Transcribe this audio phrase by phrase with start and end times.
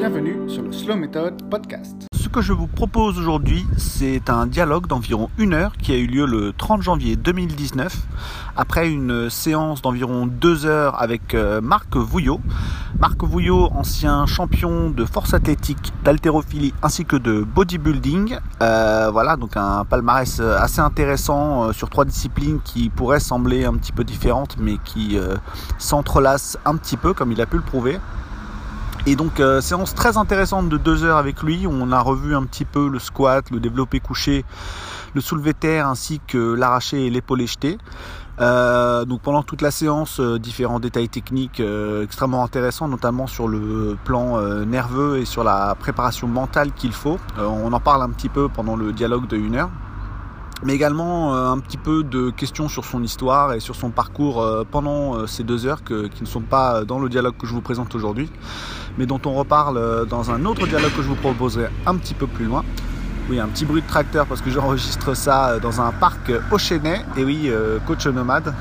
[0.00, 2.06] Bienvenue sur le Slow Method Podcast.
[2.18, 6.06] Ce que je vous propose aujourd'hui, c'est un dialogue d'environ une heure qui a eu
[6.06, 7.94] lieu le 30 janvier 2019,
[8.56, 12.40] après une séance d'environ deux heures avec euh, Marc Vouillot.
[12.98, 18.38] Marc Vouillot, ancien champion de force athlétique, d'haltérophilie ainsi que de bodybuilding.
[18.62, 23.74] Euh, voilà, donc un palmarès assez intéressant euh, sur trois disciplines qui pourraient sembler un
[23.74, 25.18] petit peu différentes, mais qui
[25.76, 27.98] s'entrelacent un petit peu, comme il a pu le prouver.
[29.06, 31.66] Et donc euh, séance très intéressante de deux heures avec lui.
[31.66, 34.44] On a revu un petit peu le squat, le développé couché,
[35.14, 37.78] le soulevé terre ainsi que l'arraché et l'épaulé jeté.
[38.40, 41.62] Euh, donc pendant toute la séance, euh, différents détails techniques
[42.02, 47.18] extrêmement intéressants, notamment sur le plan nerveux et sur la préparation mentale qu'il faut.
[47.38, 49.70] on en parle un petit peu pendant le dialogue de une heure
[50.62, 55.26] mais également un petit peu de questions sur son histoire et sur son parcours pendant
[55.26, 58.30] ces deux heures qui ne sont pas dans le dialogue que je vous présente aujourd'hui
[59.00, 62.12] mais dont on reparle euh, dans un autre dialogue que je vous proposerai un petit
[62.12, 62.62] peu plus loin.
[63.30, 66.58] Oui, un petit bruit de tracteur parce que j'enregistre ça euh, dans un parc au
[66.58, 68.52] Chênay, et oui, euh, coach nomade.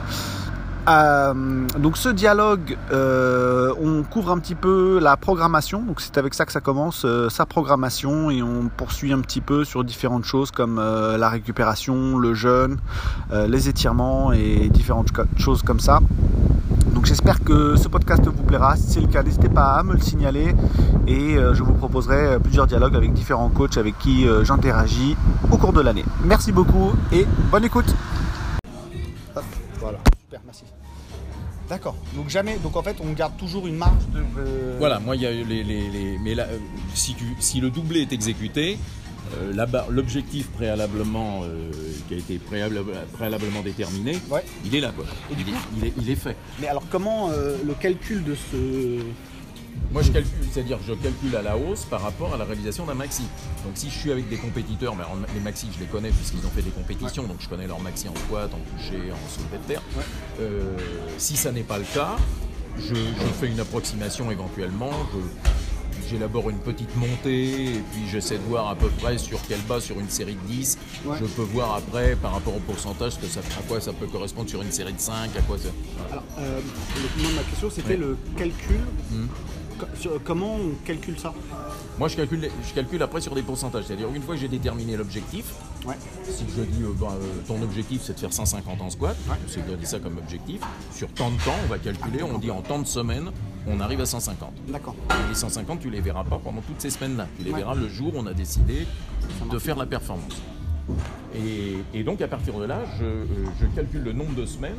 [1.77, 6.53] donc ce dialogue, on couvre un petit peu la programmation, donc c'est avec ça que
[6.53, 11.29] ça commence, sa programmation, et on poursuit un petit peu sur différentes choses comme la
[11.29, 12.77] récupération, le jeûne,
[13.31, 15.99] les étirements et différentes choses comme ça.
[16.99, 18.75] Donc j'espère que ce podcast vous plaira.
[18.75, 20.53] Si c'est le cas, n'hésitez pas à me le signaler
[21.07, 25.15] et euh, je vous proposerai euh, plusieurs dialogues avec différents coachs avec qui euh, j'interagis
[25.49, 26.03] au cours de l'année.
[26.25, 27.85] Merci beaucoup et bonne écoute.
[29.79, 30.65] voilà, super, merci.
[31.69, 31.95] D'accord.
[32.17, 32.57] Donc jamais.
[32.61, 34.21] Donc en fait, on garde toujours une marge de.
[34.77, 34.99] Voilà.
[34.99, 36.47] Moi, il y a les, les, mais là,
[36.95, 38.77] si, si le doublé est exécuté,
[39.37, 41.71] euh, l'objectif préalablement euh,
[42.07, 44.17] qui a été préalablement déterminé,
[44.65, 45.05] il est là quoi.
[45.31, 46.35] il, est, fait.
[46.59, 48.99] Mais alors comment euh, le calcul de ce
[49.91, 52.95] moi, je calcule, c'est-à-dire je calcule à la hausse par rapport à la réalisation d'un
[52.95, 53.23] maxi.
[53.63, 56.49] Donc, si je suis avec des compétiteurs, mais les maxi, je les connais puisqu'ils ont
[56.49, 59.73] fait des compétitions, donc je connais leur maxi en squat, en coucher, en soulevé de
[59.73, 59.81] terre.
[61.17, 62.17] si ça n'est pas le cas,
[62.77, 62.95] je,
[63.39, 64.91] fais une approximation éventuellement.
[66.09, 69.83] J'élabore une petite montée et puis j'essaie de voir à peu près sur quelle base
[69.83, 70.77] sur une série de 10.
[71.19, 74.49] Je peux voir après par rapport au pourcentage que ça, à quoi ça peut correspondre
[74.49, 75.69] sur une série de 5, à quoi ça.
[76.11, 76.61] Alors, euh,
[77.17, 78.79] le, ma question c'était le calcul.
[79.11, 79.27] Hmm.
[80.25, 81.33] Comment on calcule ça?
[81.97, 83.85] Moi, je calcule, je calcule après sur des pourcentages.
[83.87, 85.53] C'est-à-dire, une fois que j'ai déterminé l'objectif,
[86.23, 89.15] si je dis euh, bah, euh, ton objectif c'est de faire 150 en squat,
[89.47, 90.61] c'est de dire ça comme objectif,
[90.93, 93.31] sur tant de temps, on va calculer, on dit en tant de semaines,
[93.67, 94.51] on arrive à 150.
[94.67, 94.95] D'accord.
[95.27, 97.27] les 150, tu les verras pas pendant toutes ces semaines-là.
[97.37, 98.87] Tu les verras le jour où on a décidé
[99.51, 100.41] de faire la performance.
[101.35, 103.25] Et, donc à partir de là, euh,
[103.59, 104.77] je, calcule le nombre de semaines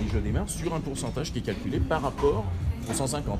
[0.00, 2.44] et je démarre sur un pourcentage qui est calculé par rapport
[2.88, 3.38] aux 150.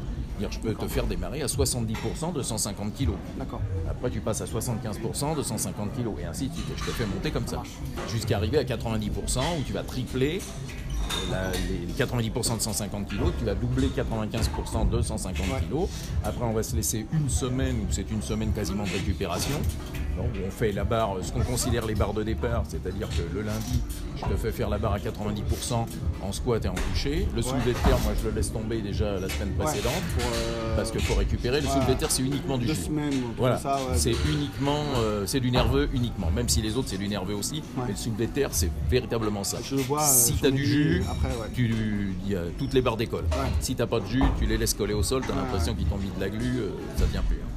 [0.50, 3.10] Je peux te faire démarrer à 70% de 150 kg.
[3.38, 3.60] D'accord.
[3.88, 6.20] Après, tu passes à 75% de 150 kg.
[6.20, 6.66] Et ainsi de suite.
[6.76, 7.62] Je te fais monter comme ça.
[8.08, 10.40] Jusqu'à arriver à 90% où tu vas tripler
[11.68, 15.86] les 90% de 150 kg, tu vas doubler 95% de 150 kg.
[16.24, 19.60] Après, on va se laisser une semaine, où c'est une semaine quasiment de récupération.
[20.16, 23.42] Donc, on fait la barre, ce qu'on considère les barres de départ, c'est-à-dire que le
[23.42, 23.80] lundi,
[24.16, 25.86] je te fais faire la barre à 90%
[26.22, 27.26] en squat et en couché.
[27.34, 30.90] Le soulevé de terre, moi, je le laisse tomber déjà la semaine précédente, euh, parce
[30.90, 31.60] qu'il faut récupérer.
[31.60, 32.74] Le soulevé de terre, c'est uniquement du jus.
[32.74, 33.60] Semaines, voilà,
[33.94, 36.30] c'est uniquement, euh, c'est du nerveux uniquement.
[36.30, 39.44] Même si les autres, c'est du nerveux aussi, mais le soulevé de terre, c'est véritablement
[39.44, 39.58] ça.
[39.64, 41.02] Je vois, si tu as du jus,
[41.54, 43.24] tu, il y a toutes les barres d'école.
[43.60, 45.86] Si t'as pas de jus, tu les laisses coller au sol, tu as l'impression qu'ils
[45.86, 47.36] t'ont mis de la glu, euh, ça vient plus.
[47.36, 47.49] Hein.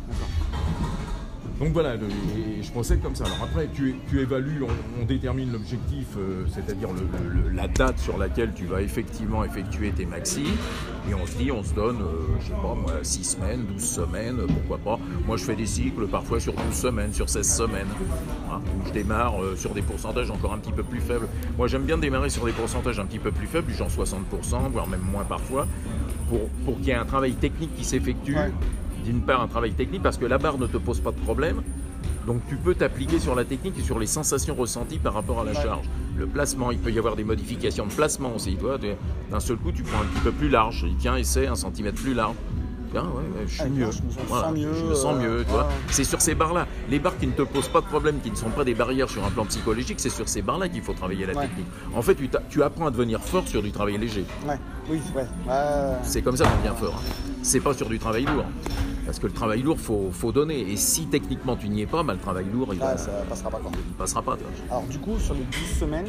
[1.60, 3.26] Donc voilà, je procède comme ça.
[3.26, 4.64] Alors après, tu, évalues,
[5.00, 6.90] on, détermine l'objectif, euh, c'est-à-dire
[7.54, 10.46] la date sur laquelle tu vas effectivement effectuer tes maxi,
[11.10, 13.84] et on se dit, on se donne, euh, je sais pas moi, 6 semaines, 12
[13.84, 15.00] semaines, pourquoi pas.
[15.28, 17.88] Moi, je fais des cycles parfois sur 12 semaines, sur 16 semaines,
[18.52, 21.28] hein, où je démarre euh, sur des pourcentages encore un petit peu plus faibles.
[21.58, 24.88] Moi, j'aime bien démarrer sur des pourcentages un petit peu plus faibles, genre 60%, voire
[24.88, 25.68] même moins parfois,
[26.30, 28.36] pour, pour qu'il y ait un travail technique qui s'effectue
[29.04, 31.62] d'une part un travail technique parce que la barre ne te pose pas de problème.
[32.26, 35.44] Donc tu peux t'appliquer sur la technique et sur les sensations ressenties par rapport à
[35.44, 35.86] la charge.
[36.18, 38.58] Le placement, il peut y avoir des modifications de placement aussi.
[39.30, 40.86] D'un seul coup, tu prends un petit peu plus large.
[41.00, 42.36] Tiens, essaie un centimètre plus large.
[42.92, 43.90] Tiens, ouais, je suis mieux.
[43.92, 45.44] Je me sens mieux.
[45.90, 46.68] C'est sur ces barres-là.
[46.90, 49.10] Les barres qui ne te posent pas de problème, qui ne sont pas des barrières
[49.10, 51.66] sur un plan psychologique, c'est sur ces barres-là qu'il faut travailler la technique.
[51.96, 52.16] En fait,
[52.50, 54.26] tu, apprends à devenir fort sur du travail léger.
[54.90, 55.00] Oui,
[56.04, 57.02] C'est comme ça qu'on devient fort.
[57.42, 58.46] C'est pas sur du travail lourd.
[59.06, 60.62] Parce que le travail lourd, faut, faut donner.
[60.72, 63.50] Et si techniquement tu n'y es pas, bah, le travail lourd, il, ah, ça passera
[63.50, 63.60] pas.
[63.74, 64.38] il passera pas.
[64.70, 66.08] Alors du coup, sur les 10 semaines,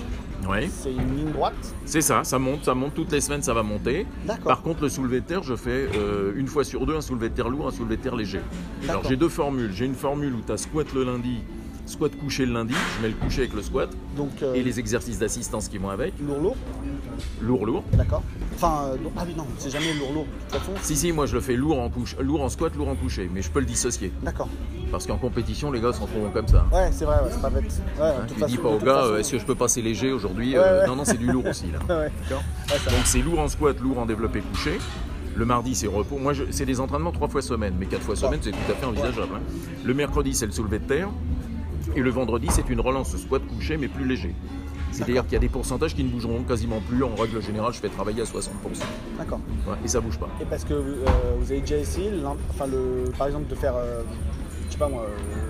[0.71, 2.95] c'est une ligne droite C'est ça, ça monte, ça monte.
[2.95, 4.07] Toutes les semaines, ça va monter.
[4.45, 7.29] Par contre, le soulevé de terre, je fais euh, une fois sur deux un soulevé
[7.29, 8.41] de terre lourd, un soulevé de terre léger.
[8.89, 9.73] Alors j'ai deux formules.
[9.73, 11.39] J'ai une formule où tu as squat le lundi,
[11.87, 13.91] squat couché le lundi, je mets le couché avec le squat.
[14.17, 16.15] Donc, euh, et les exercices d'assistance qui vont avec.
[16.21, 16.57] Lourd lourd
[17.41, 17.85] Lourd lourd.
[17.93, 18.23] D'accord.
[18.55, 20.73] Enfin, euh, ah oui, non, c'est jamais lourd lourd de toute façon.
[20.83, 23.31] Si, si, moi je le fais lourd en, couche, lourd en squat, lourd en couché,
[23.33, 24.13] mais je peux le dissocier.
[24.23, 24.49] D'accord.
[24.91, 26.67] Parce qu'en compétition, les gars s'en trouvent comme ça.
[26.73, 27.65] Ouais, c'est vrai, c'est pas bête.
[27.65, 30.55] Ouais, hein, tu dis pas aux gars, euh, est-ce que je peux passer léger aujourd'hui
[30.87, 31.81] Non, non, c'est du lourd aussi là.
[32.31, 34.79] Donc c'est lourd en squat, lourd en développé couché.
[35.37, 36.17] Le mardi, c'est repos.
[36.17, 38.87] Moi, c'est des entraînements trois fois semaine, mais quatre fois semaine, c'est tout à fait
[38.87, 39.35] envisageable.
[39.35, 39.41] Hein.
[39.85, 41.09] Le mercredi, c'est le soulevé de terre.
[41.97, 44.35] Et le vendredi, c'est une relance squat couché, mais plus léger.
[44.91, 47.03] C'est-à-dire qu'il y a des pourcentages qui ne bougeront quasiment plus.
[47.03, 48.51] En règle générale, je fais travailler à 60%.
[49.19, 49.41] D'accord.
[49.85, 50.29] et ça bouge pas.
[50.41, 51.05] Et parce que euh,
[51.39, 52.11] vous avez déjà essayé,
[52.51, 54.03] enfin le, par exemple, de faire, euh,
[54.67, 55.44] je sais pas moi, euh,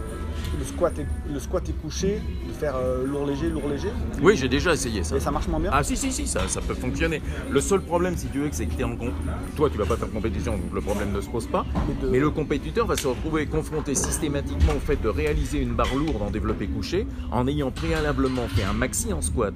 [0.59, 3.89] le squat, est, le squat est couché, de faire euh, lourd léger, lourd léger
[4.23, 5.17] Oui, j'ai déjà essayé ça.
[5.17, 7.23] Et ça marche moins bien Ah si, si, si, ça, ça peut fonctionner.
[7.51, 9.15] Le seul problème, si tu veux, c'est que tu es en compte.
[9.57, 11.65] Toi, tu vas pas faire compétition, donc le problème ne se pose pas.
[12.11, 16.23] Mais le compétiteur va se retrouver confronté systématiquement au fait de réaliser une barre lourde
[16.23, 19.55] en développé couché en ayant préalablement fait un maxi en squat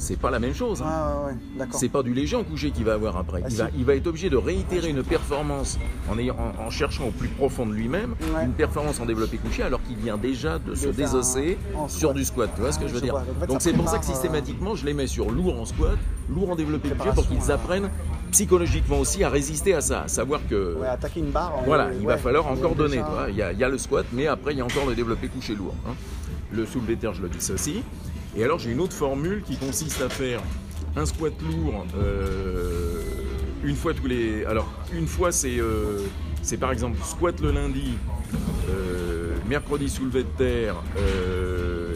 [0.00, 0.82] c'est pas la même chose.
[0.82, 1.34] Hein.
[1.60, 3.42] Ah, c'est pas du léger en couché qu'il va avoir après.
[3.44, 5.78] Ah, il, va, il, va, être obligé de réitérer une performance
[6.10, 9.82] en, ayant, en, cherchant au plus profond de lui-même une performance en développé couché alors
[9.82, 11.58] qu'il vient déjà de, se désosser
[11.88, 12.50] sur du squat.
[12.54, 13.14] Tu vois ce que je veux dire
[13.46, 15.98] Donc c'est pour ça que euh, systématiquement je les mets sur lourd en squat,
[16.30, 17.90] lourd en développé couché pour qu'ils apprennent
[18.32, 21.52] psychologiquement aussi à résister à ça, à savoir que attaquer une barre.
[21.66, 23.02] Voilà, il va falloir encore donner.
[23.28, 24.94] Il y, a, il y, a, le squat, mais après il y a encore le
[24.94, 25.74] développé couché lourd.
[25.86, 25.92] Hein.
[26.52, 27.82] Le soulevé de terre, je le dis aussi.
[28.36, 30.40] Et alors j'ai une autre formule qui consiste à faire
[30.96, 33.02] un squat lourd euh,
[33.64, 34.44] une fois tous les.
[34.44, 36.06] Alors une fois c'est euh,
[36.60, 37.94] par exemple squat le lundi,
[38.68, 40.76] euh, mercredi soulevé de terre,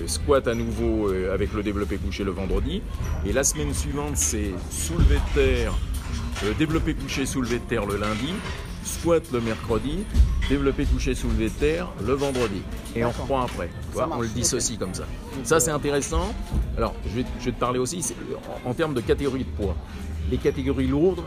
[0.07, 2.83] squat à nouveau avec le développé couché le vendredi.
[3.25, 5.73] Et la semaine suivante c'est soulevé de terre,
[6.59, 8.35] développé couché soulevé de terre le lundi,
[8.85, 10.05] squat le mercredi,
[10.49, 12.63] développé couché soulevé de terre le vendredi.
[12.95, 13.71] Et on reprend après.
[13.97, 15.05] on le dissocie comme ça.
[15.43, 16.35] Ça, c'est intéressant.
[16.77, 18.05] Alors, je vais, je vais te parler aussi
[18.65, 19.77] en termes de catégorie de poids.
[20.31, 21.23] Les catégories lourdes,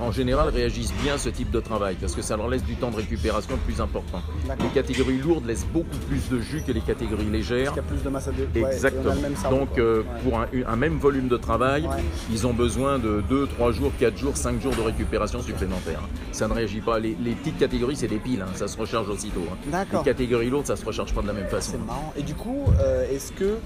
[0.00, 2.76] en général, réagissent bien à ce type de travail parce que ça leur laisse du
[2.76, 4.22] temps de récupération plus important.
[4.48, 7.72] Les catégories lourdes laissent beaucoup plus de jus que les catégories légères.
[7.74, 8.48] Il y a plus de masse à dé...
[8.54, 9.14] Exactement.
[9.50, 11.88] Donc, euh, pour un, même volume de travail,
[12.30, 16.00] ils ont besoin de 2, 3 jours, 4 jours, 5 jours de récupération supplémentaire.
[16.32, 16.98] Ça ne réagit pas.
[16.98, 18.50] Les, petites catégories, c'est des piles, hein.
[18.54, 19.44] ça se recharge aussitôt.
[19.52, 19.84] Hein.
[19.92, 21.72] Les catégories lourdes, ça ne se recharge pas de la même façon.
[21.72, 22.12] C'est marrant.
[22.16, 23.58] Et du coup, euh, est-ce que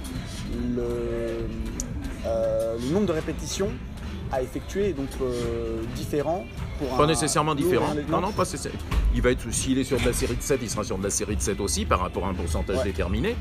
[0.76, 0.82] le,
[2.26, 3.70] euh, le nombre de répétitions
[4.34, 6.44] à effectuer donc euh, différent
[6.78, 7.94] pour Pas nécessairement différent.
[8.08, 8.44] Non, non, pas
[9.14, 11.04] Il va être, s'il est sur de la série de 7, il sera sur de
[11.04, 13.36] la série de 7 aussi par rapport à un pourcentage déterminé.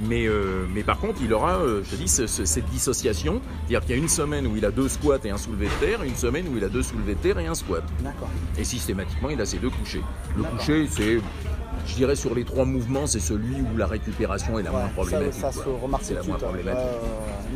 [0.00, 3.40] Mais, euh, mais par contre, il aura, euh, je te dis, cette dissociation.
[3.66, 5.86] C'est-à-dire qu'il y a une semaine où il a deux squats et un soulevé de
[5.86, 7.82] terre, une semaine où il a deux soulevés de terre et un squat.
[8.04, 8.30] D'accord.
[8.56, 10.02] Et systématiquement, il a ses deux couchés.
[10.36, 11.18] Le coucher, c'est
[11.88, 15.40] je dirais sur les trois mouvements, c'est celui où la récupération est la moins problématique.
[15.40, 16.84] Ça, se remarque c'est la moins problématique.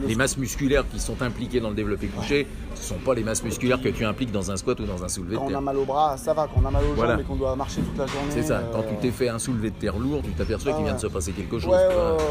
[0.06, 3.22] les masses musculaires qui sont impliquées dans le développé couché, ce ne sont pas les
[3.22, 5.48] masses musculaires que tu impliques dans un squat ou dans un soulevé de terre.
[5.48, 6.48] Quand on a mal au bras, ça va.
[6.52, 8.30] Quand on a mal aux jambes et qu'on doit marcher toute la journée.
[8.30, 8.62] C'est ça.
[8.72, 11.00] Quand tu euh, t'es fait un soulevé de terre lourd, tu t'aperçois qu'il vient de
[11.00, 11.74] se passer quelque chose.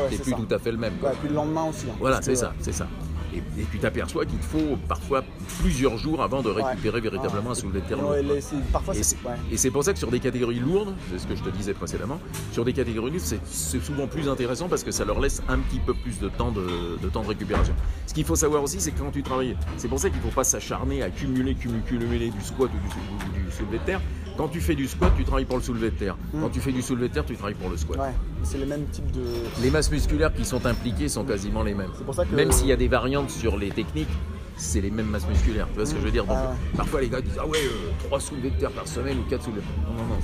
[0.09, 0.94] tu n'es plus tout à fait le même.
[0.94, 1.86] Et puis le lendemain aussi.
[1.89, 2.88] Hein, voilà, c'est ça, c'est ça.
[3.33, 3.42] Et,
[3.72, 5.24] tu t'aperçois qu'il faut parfois
[5.62, 8.16] plusieurs jours avant de récupérer véritablement un soulevé de terre lourd.
[8.16, 11.73] et c'est pour ça que sur des catégories lourdes, c'est ce que je te disais
[11.73, 12.19] précédemment,
[12.52, 15.80] sur des catégories lourdes, c'est souvent plus intéressant parce que ça leur laisse un petit
[15.80, 17.73] peu plus de temps de, temps de récupération.
[18.07, 20.23] Ce qu'il faut savoir aussi, c'est que quand tu travailles, c'est pour ça qu'il ne
[20.23, 24.02] faut pas s'acharner à cumuler, cumuler, cumuler du squat ou du, du soulevé de terre
[24.42, 26.18] quand tu fais du squat, tu travailles pour le soulevé de terre.
[26.33, 26.42] Hmm.
[26.42, 28.00] Quand tu fais du soulevé de terre, tu travailles pour le squat.
[28.00, 29.21] Ouais, c'est les mêmes types de.
[29.62, 31.92] Les masses musculaires qui sont impliquées sont quasiment les mêmes.
[32.04, 32.33] Pour ça que...
[32.33, 34.10] Même s'il y a des variantes sur les techniques,
[34.57, 35.68] c'est les mêmes masses musculaires.
[35.69, 37.60] Tu vois ce que je veux dire Donc, ah Parfois, les gars disent Ah ouais,
[37.64, 39.62] euh, 3 soulevés de terre par semaine ou 4 soulevés.
[39.86, 40.19] Non, non, non,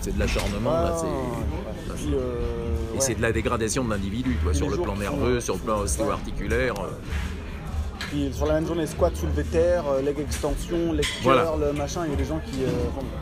[0.00, 0.72] c'est de l'acharnement.
[0.72, 5.60] là, euh, Et c'est de la dégradation de l'individu, sur le plan nerveux, sur le
[5.60, 6.74] plan ostéo-articulaire.
[6.80, 6.90] Euh
[8.32, 12.02] sur la même journée, squat, soulevé de terre, euh, leg extension, leg curl, le machin,
[12.06, 12.68] il y a des gens qui, euh,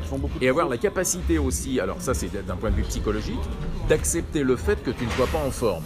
[0.08, 2.82] font beaucoup de Et avoir la capacité aussi, alors ça c'est d'un point de vue
[2.82, 3.40] psychologique,
[3.88, 5.84] d'accepter le fait que tu ne sois pas en forme.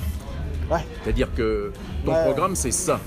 [0.71, 0.85] Ouais.
[1.03, 1.73] C'est-à-dire que
[2.05, 3.01] ton programme c'est ça.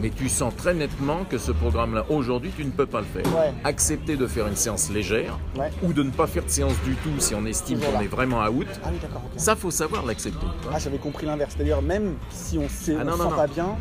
[0.00, 3.30] Mais tu sens très nettement que ce programme-là, aujourd'hui, tu ne peux pas le faire.
[3.64, 5.38] Accepter de faire une séance légère
[5.82, 8.42] ou de ne pas faire de séance du tout si on estime qu'on est vraiment
[8.46, 8.66] out.
[8.82, 8.98] Ah oui,
[9.36, 10.46] Ça, faut savoir l'accepter.
[10.72, 11.52] Ah, j'avais compris l'inverse.
[11.54, 13.76] C'est-à-dire, même si on ne ah, sent pas bien,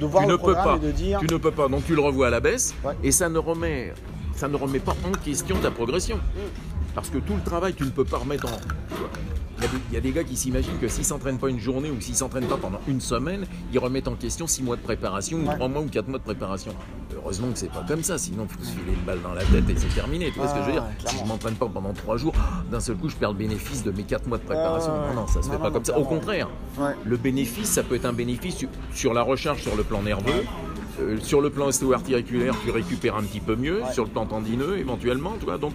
[0.00, 0.76] de voir tu le ne peux pas.
[0.76, 1.20] et de dire.
[1.20, 3.92] Tu ne peux pas, donc tu le revois à la baisse et ça ne remet,
[4.34, 6.18] ça ne remet pas en question ta progression.
[6.94, 8.56] Parce que tout le travail, tu ne peux pas remettre en.
[9.90, 12.16] Il y, a des gars qui s'imaginent que s'ils s'entraînent pas une journée ou s'ils
[12.16, 15.68] s'entraînent pas pendant une semaine, ils remettent en question six mois de préparation, ou trois
[15.68, 16.72] mois ou quatre mois de préparation.
[17.16, 19.44] Heureusement que c'est pas comme ça, sinon il faut se filer une balle dans la
[19.44, 20.30] tête et c'est terminé.
[20.32, 20.84] Tu vois ce que je veux dire?
[21.06, 22.34] Si je m'entraîne pas pendant trois jours,
[22.70, 24.92] d'un seul coup je perds le bénéfice de mes quatre mois de préparation.
[24.92, 25.96] non, non, ça se fait pas comme ça.
[25.98, 26.48] Au contraire,
[27.04, 30.44] le bénéfice, ça peut être un bénéfice sur la recharge sur le plan nerveux.
[31.00, 33.82] Euh, sur le plan ostéo-articulaire, tu récupères un petit peu mieux.
[33.92, 35.32] Sur le plan tendineux, éventuellement.
[35.38, 35.74] Tu vois, donc,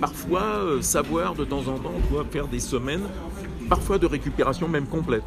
[0.00, 3.04] parfois, euh, savoir de temps en temps, doit faire des semaines,
[3.68, 5.24] parfois de récupération même complète.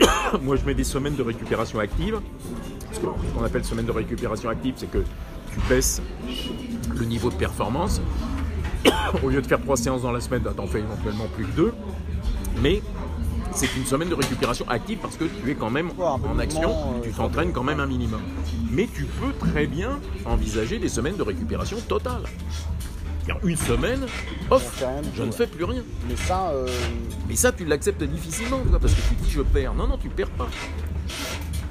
[0.42, 2.20] Moi, je mets des semaines de récupération active.
[2.92, 5.04] Ce qu'on appelle semaine de récupération active, c'est que
[5.52, 6.02] tu baisses
[6.94, 8.00] le niveau de performance.
[9.22, 11.72] Au lieu de faire trois séances dans la semaine, t'en fais éventuellement plus que deux.
[12.62, 12.82] Mais
[13.52, 17.00] c'est une semaine de récupération active parce que tu es quand même en action, euh,
[17.02, 18.20] tu t'entraînes quand même un minimum.
[18.70, 22.22] Mais tu peux très bien envisager des semaines de récupération totale.
[23.44, 24.06] Une semaine,
[24.50, 25.82] off, je ne fais plus rien.
[26.08, 26.66] Mais ça, euh,
[27.28, 29.74] mais ça tu l'acceptes difficilement, parce que tu dis je perds.
[29.74, 30.48] Non, non, tu perds pas.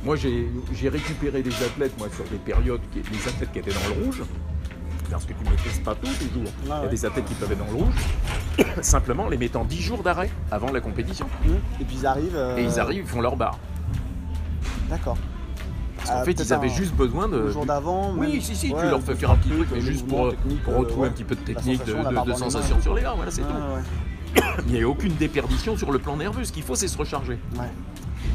[0.03, 4.05] Moi, j'ai récupéré des athlètes, moi, sur des périodes, des athlètes qui étaient dans le
[4.05, 4.21] rouge,
[5.09, 6.51] parce que tu ne maîtrises pas tout toujours.
[6.63, 7.95] Il y a des athlètes qui peuvent être dans le rouge,
[8.81, 11.27] simplement les mettant 10 jours d'arrêt avant la compétition.
[11.43, 11.81] Mmh.
[11.81, 12.55] Et puis ils arrivent.
[12.57, 13.57] Et ils euh, arrivent, ils font leur barre.
[14.89, 15.17] D'accord.
[16.05, 17.37] Parce qu'en euh, fait, ils avaient juste besoin de.
[17.37, 18.13] Le jour d'avant.
[18.15, 20.31] Oui, si, si, tu leur fais faire un petit truc, mais juste pour,
[20.67, 24.43] retrouver un petit peu de technique, de, de, sensation sur les gars, voilà, c'est tout.
[24.67, 26.43] Il n'y a aucune déperdition sur le plan nerveux.
[26.43, 27.39] Ce qu'il faut, c'est se recharger.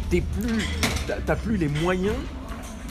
[0.08, 0.66] T'es plus,
[1.24, 2.16] t'as plus les moyens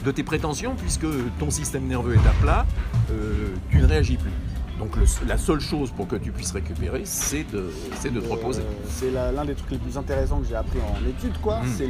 [0.06, 1.08] de tes prétentions puisque
[1.38, 2.66] ton système nerveux est à plat,
[3.12, 4.32] euh, tu ne réagis plus.
[4.80, 4.92] Donc
[5.28, 7.70] la seule chose pour que tu puisses récupérer, c'est de,
[8.04, 8.64] de te reposer.
[8.88, 11.58] c'est l'un des trucs les plus intéressants que j'ai appris en études, quoi.
[11.58, 11.74] Hmm.
[11.78, 11.90] C'est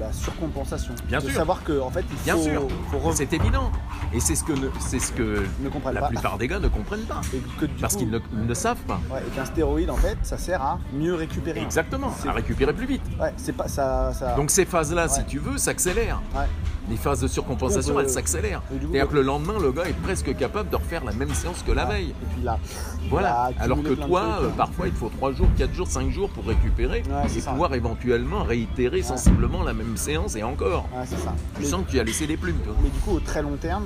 [0.00, 0.94] la surcompensation.
[1.06, 1.34] Bien de sûr.
[1.34, 3.14] savoir que en fait, il Bien faut, sûr.
[3.14, 3.70] c'est évident.
[4.12, 5.44] Et c'est ce que, c'est ce que
[5.92, 7.20] la plupart des gars ne comprennent pas.
[7.80, 9.00] parce qu'ils ne, savent pas.
[9.24, 11.62] et qu'un stéroïde, en fait, ça sert à mieux récupérer.
[11.62, 13.02] Exactement, à récupérer plus vite.
[13.20, 16.20] Ouais, c'est pas ça, Donc ces phases-là, si tu veux, s'accélèrent.
[16.88, 18.62] Les phases de surcompensation, elles s'accélèrent.
[18.70, 21.72] C'est-à-dire que le lendemain, le gars est presque capable de refaire la même séance que
[21.72, 22.10] la veille.
[22.10, 22.58] Et puis là,
[23.10, 23.50] voilà.
[23.58, 27.02] Alors que toi, euh, parfois, il faut 3 jours, 4 jours, 5 jours pour récupérer
[27.02, 30.88] et pouvoir éventuellement réitérer sensiblement la même séance et encore.
[31.06, 31.34] Ça.
[31.58, 32.58] Tu sens que tu as laissé des plumes.
[32.64, 32.74] Toi.
[32.82, 33.84] Mais du coup, au très long terme,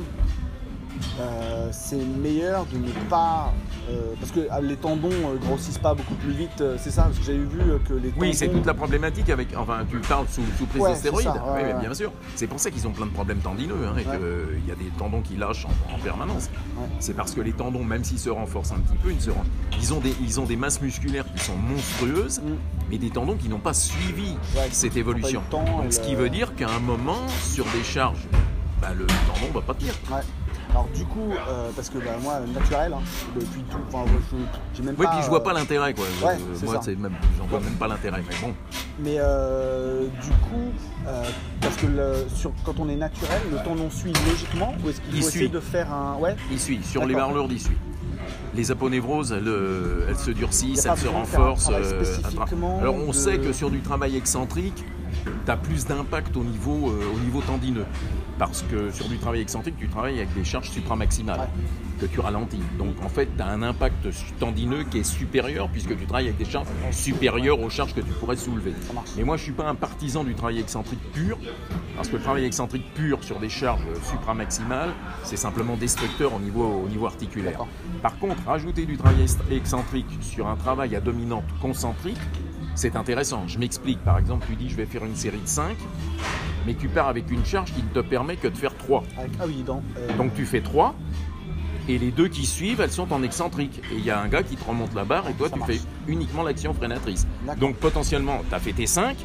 [1.21, 3.53] euh, c'est meilleur de ne pas.
[3.91, 7.19] Euh, parce que ah, les tendons euh, grossissent pas beaucoup plus vite, c'est ça Parce
[7.19, 8.21] que j'avais vu que les tendons.
[8.21, 9.49] Oui, c'est toute la problématique avec.
[9.57, 11.29] Enfin, tu parles sous, prise de stéroïdes.
[11.55, 12.13] oui, bien sûr.
[12.37, 14.91] C'est pour ça qu'ils ont plein de problèmes tendineux hein, et qu'il y a des
[14.99, 16.51] tendons qui lâchent en, permanence.
[16.99, 19.31] C'est parce que les tendons, même s'ils se renforcent un petit peu, ils, se
[19.79, 22.57] ils, ont, des, ils ont des masses musculaires qui sont monstrueuses, mm.
[22.91, 24.37] mais des tendons qui n'ont pas suivi
[24.71, 25.43] cette évolution.
[25.51, 28.27] Donc, ce qui veut dire qu'à un moment, sur des charges,
[28.81, 29.95] bah, le tendon ne va pas tenir.
[30.71, 33.03] Alors du coup, euh, parce que bah, moi, naturel, hein,
[33.35, 34.05] depuis tout, enfin,
[34.75, 35.11] j'ai même oui, pas...
[35.11, 36.05] Oui, puis je vois pas l'intérêt, quoi.
[36.23, 38.55] Ouais, euh, moi, c'est même, j'en vois même pas l'intérêt, mais bon.
[39.01, 40.71] Mais euh, du coup,
[41.61, 41.87] parce que
[42.35, 45.61] sur, quand on est naturel, le tendon suit logiquement, ou est-ce qu'il faut essayer de
[45.61, 46.17] faire un...
[46.19, 46.37] Ouais?
[46.53, 47.77] Il suit, sur les marleurs, il suit
[48.53, 49.51] les aponevroses, elles,
[50.09, 51.71] elles, se durcissent, elles se renforcent.
[52.81, 54.85] alors on sait que sur du travail excentrique,
[55.25, 57.87] tu as plus d'impact au, niveau, au niveau tendineux
[58.41, 61.47] parce que sur du travail excentrique, tu travailles avec des charges supramaximales
[62.01, 62.63] que tu ralentis.
[62.79, 66.39] Donc en fait, tu as un impact tendineux qui est supérieur puisque tu travailles avec
[66.39, 68.73] des charges supérieures aux charges que tu pourrais soulever.
[69.19, 71.37] Mais moi, je suis pas un partisan du travail excentrique pur
[71.97, 76.83] parce que le travail excentrique pur sur des charges supramaximales, c'est simplement destructeur au niveau,
[76.87, 77.67] au niveau articulaire.
[78.01, 82.17] Par contre, rajouter du travail excentrique sur un travail à dominante concentrique,
[82.75, 83.47] c'est intéressant.
[83.47, 84.03] Je m'explique.
[84.05, 85.77] Par exemple, tu dis je vais faire une série de 5
[86.67, 89.03] mais tu pars avec une charge qui ne te permet que de faire 3.
[89.19, 90.95] Ah oui, donc, euh, donc tu fais 3,
[91.89, 93.81] et les deux qui suivent, elles sont en excentrique.
[93.93, 95.81] Et il y a un gars qui te remonte la barre, et toi, tu fais
[96.07, 97.27] uniquement l'action freinatrice.
[97.59, 99.17] Donc potentiellement, tu as fait tes 5,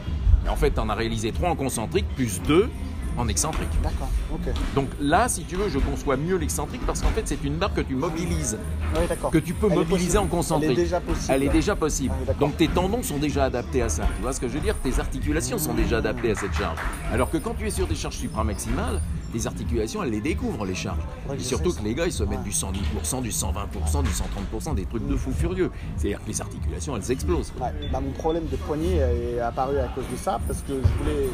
[0.44, 2.70] mais en fait, tu en as réalisé 3 en concentrique, plus 2
[3.17, 3.69] en excentrique.
[3.81, 4.53] D'accord, ok.
[4.75, 7.74] Donc là, si tu veux, je conçois mieux l'excentrique parce qu'en fait, c'est une barre
[7.74, 8.57] que tu mobilises.
[8.95, 9.31] Oui, d'accord.
[9.31, 10.72] Que tu peux mobiliser en concentrique.
[10.72, 11.34] Elle est déjà possible.
[11.34, 12.15] Elle est déjà possible.
[12.27, 14.03] Ah Donc tes tendons sont déjà adaptés à ça.
[14.15, 14.75] Tu vois ce que je veux dire?
[14.84, 16.77] Tes articulations sont déjà adaptées à cette charge.
[17.12, 19.01] Alors que quand tu es sur des charges supramaximales,
[19.34, 21.03] les articulations, elles les découvrent, les charges.
[21.34, 24.86] et surtout que les gars, ils se mettent du 110%, du 120%, du 130%, des
[24.86, 25.72] trucs de fou furieux.
[25.98, 27.51] C'est-à-dire que les articulations, elles explosent.
[27.60, 30.74] Bah, mon problème de poignet est apparu à cause de ça, parce que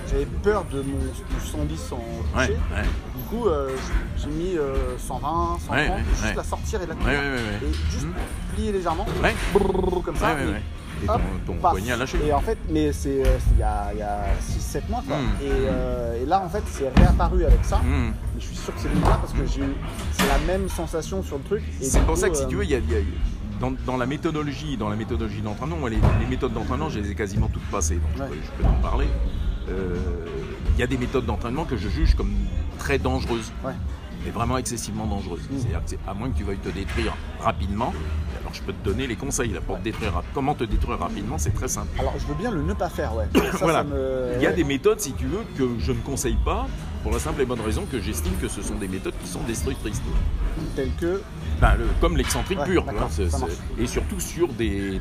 [0.09, 0.97] j'avais peur de mon
[1.71, 2.57] du 110 en toucher.
[3.15, 3.69] Du coup, euh,
[4.17, 4.57] j'ai mis
[4.97, 7.09] 120, 130, juste la sortir et la tenir.
[7.09, 8.55] Et juste mmh.
[8.55, 9.05] plier légèrement,
[10.03, 10.35] comme ça
[11.03, 11.07] et
[11.45, 12.17] ton, poignet a lâché.
[12.25, 15.17] Et en fait, mais c'est euh, il y a, a 6-7 mois quoi.
[15.17, 15.29] Hmm.
[15.43, 17.77] Euh, et, là en fait c'est réapparu avec ça.
[17.77, 18.13] Hmm.
[18.33, 19.63] Mais je suis sûr que c'est là parce que j'ai
[20.11, 21.63] c'est la même sensation sur le truc.
[21.81, 22.79] C'est pour ça que si tu veux, il y a,
[23.85, 27.47] dans, la méthodologie, dans la méthodologie d'entraînement, les, les, méthodes d'entraînement, je les ai quasiment
[27.47, 29.05] toutes passées, donc je, peux, en parler.
[29.69, 29.95] Euh,
[30.75, 32.33] il y a des méthodes d'entraînement que je juge comme
[32.79, 33.51] très dangereuses.
[34.23, 35.41] Mais vraiment excessivement dangereuses.
[35.49, 35.57] Mm.
[35.57, 37.91] C'est-à-dire à moins que tu veuilles te détruire rapidement,
[38.39, 40.21] alors je peux te donner les conseils là, pour te détruire.
[40.33, 41.87] Comment te détruire rapidement, c'est très simple.
[41.99, 43.25] Alors je veux bien le ne pas faire, ouais.
[43.59, 43.83] voilà.
[44.35, 46.67] Il y a des méthodes, si tu veux, que je ne conseille pas
[47.01, 49.41] pour la simple et bonne raison que j'estime que ce sont des méthodes qui sont
[49.47, 50.01] destructrices.
[50.75, 51.21] Telles que
[51.61, 52.85] ben, comme l'excentrique pur.
[53.79, 54.99] et surtout sur des.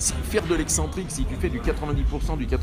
[0.00, 2.56] faire de l'excentrique, si tu fais du 90%, du 95%,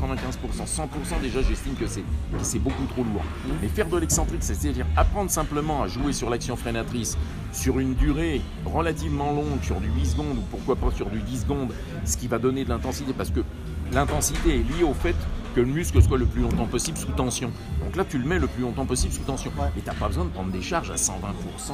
[0.66, 3.22] 100%, déjà j'estime que c'est beaucoup trop lourd.
[3.22, 3.50] Mmh.
[3.62, 7.16] Mais faire de l'excentrique, c'est-à-dire apprendre simplement à jouer sur l'action freinatrice
[7.52, 11.42] sur une durée relativement longue, sur du 8 secondes ou pourquoi pas sur du 10
[11.42, 11.72] secondes,
[12.04, 13.40] ce qui va donner de l'intensité parce que
[13.92, 15.16] l'intensité est liée au fait
[15.54, 17.50] que le muscle soit le plus longtemps possible sous tension.
[17.84, 19.50] Donc là, tu le mets le plus longtemps possible sous tension.
[19.76, 21.12] Et tu n'as pas besoin de prendre des charges à 120%,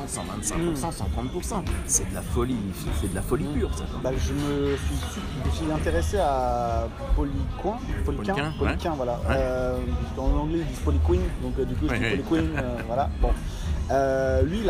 [0.06, 1.62] 125%, 130%.
[1.86, 2.56] C'est de la folie,
[3.00, 3.84] c'est de la folie pure, ça.
[4.02, 4.76] Bah, je me
[5.52, 9.20] suis, intéressé à Polycoin, Polyquin, Polyquin, voilà.
[9.30, 9.78] Euh,
[10.16, 13.10] dans l'anglais, ils disent Polyquin, donc euh, du coup, je dis Polyquin, euh, voilà.
[13.20, 13.30] Bon.
[13.90, 14.60] Euh, lui,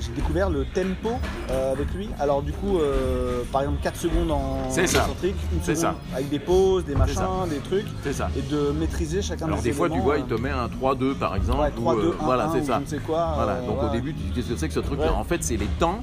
[0.00, 1.18] j'ai découvert le tempo
[1.50, 2.08] euh, avec lui.
[2.20, 5.94] Alors du coup, euh, par exemple 4 secondes en concentrique, une seconde ça.
[6.14, 7.86] avec des pauses, des machins, des trucs.
[8.04, 8.30] C'est ça.
[8.36, 11.34] Et de maîtriser chacun Alors, des fois, tu vois, il te met un 3-2 par
[11.34, 11.60] exemple.
[11.60, 12.76] Ouais, 3, 2, 1, voilà, c'est ça.
[12.76, 13.32] Je ne sais quoi.
[13.34, 13.60] Voilà.
[13.62, 15.68] Donc au début, tu dis qu'est-ce que c'est que ce truc En fait, c'est les
[15.78, 16.00] temps,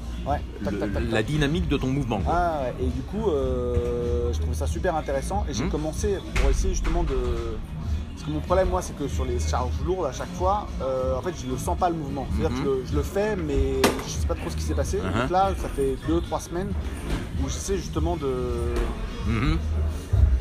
[1.10, 2.20] la dynamique de ton mouvement.
[2.28, 5.70] Ah, et du coup, je trouve ça super intéressant et j'ai hum.
[5.70, 7.16] commencé pour essayer justement de
[8.20, 11.16] parce que mon problème, moi, c'est que sur les charges lourdes, à chaque fois, euh,
[11.16, 12.26] en fait, je ne sens pas le mouvement.
[12.30, 12.86] C'est-à-dire que mhm.
[12.90, 14.98] je le, fais, mais je ne sais pas trop ce qui s'est passé.
[14.98, 15.22] Uh-huh.
[15.22, 16.70] Donc là, ça fait 2-3 semaines
[17.42, 18.74] où j'essaie justement de.
[19.26, 19.58] Mhm.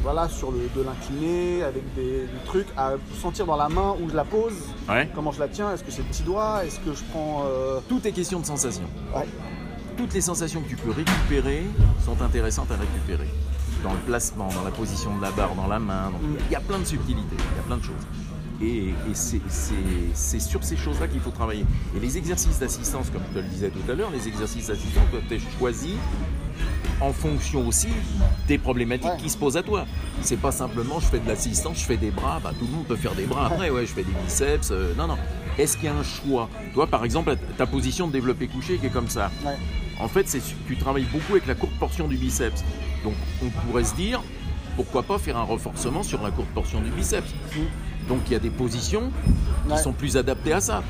[0.01, 4.15] Voilà, sur le, de l'incliner avec des, trucs, à sentir dans la main où je
[4.15, 4.55] la pose,
[5.15, 7.45] comment je la tiens, est-ce que c'est le petit doigt, est-ce que je prends.
[7.45, 8.83] Euh, Tout est question de sensation.
[9.95, 11.63] Toutes les sensations que tu peux récupérer
[12.05, 13.29] sont intéressantes à récupérer
[13.83, 16.11] dans le placement, dans la position de la barre, dans la main.
[16.47, 18.05] il y a plein de subtilités, il y a plein de choses.
[18.61, 21.65] Et, c'est sur ces choses-là qu'il faut travailler.
[21.95, 25.09] Et les exercices d'assistance, comme je te le disais tout à l'heure, les exercices d'assistance
[25.11, 25.95] doivent être choisis
[27.01, 27.87] en fonction aussi
[28.47, 29.85] des problématiques qui se posent à toi.
[30.21, 32.85] C'est pas simplement je fais de l'assistance, je fais des bras, bah, tout le monde
[32.85, 34.71] peut faire des bras après, ouais, je fais des biceps.
[34.71, 35.17] Euh, non, non.
[35.57, 36.49] Est-ce qu'il y a un choix?
[36.73, 39.31] Toi, par exemple, ta position de développé couché qui est comme ça.
[39.99, 40.25] En fait,
[40.67, 42.63] tu travailles beaucoup avec la courte portion du biceps.
[43.03, 44.21] Donc, on pourrait se dire,
[44.75, 47.33] pourquoi pas faire un renforcement sur la courte portion du biceps
[48.07, 49.11] Donc, il y a des positions
[49.69, 50.83] qui sont plus adaptées à ça.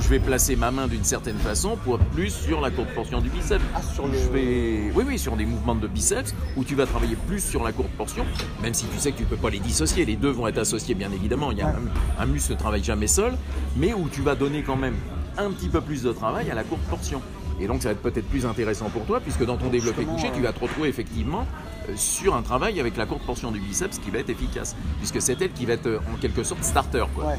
[0.00, 3.28] je vais placer ma main d'une certaine façon pour plus sur la courte portion du
[3.28, 3.62] biceps.
[3.74, 4.16] Ah, sur le...
[4.32, 7.90] Oui, oui, sur des mouvements de biceps où tu vas travailler plus sur la courte
[7.90, 8.24] portion,
[8.62, 10.04] même si tu sais que tu ne peux pas les dissocier.
[10.04, 11.50] Les deux vont être associés, bien évidemment.
[11.50, 11.74] Il y a
[12.18, 13.34] un muscle ne travaille jamais seul,
[13.76, 14.94] mais où tu vas donner quand même
[15.36, 17.20] un petit peu plus de travail à la courte portion.
[17.60, 20.30] Et donc ça va être peut-être plus intéressant pour toi, puisque dans ton développé couché,
[20.34, 21.46] tu vas te retrouver effectivement
[21.88, 25.20] euh, sur un travail avec la courte portion du biceps qui va être efficace, puisque
[25.20, 27.34] c'est elle qui va être euh, en quelque sorte starter, quoi,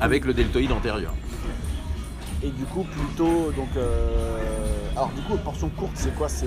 [0.00, 1.14] avec le deltoïde antérieur.
[2.42, 4.38] Et du coup, plutôt, donc, euh,
[4.92, 6.28] alors du coup, portion courte, c'est quoi?
[6.28, 6.46] C'est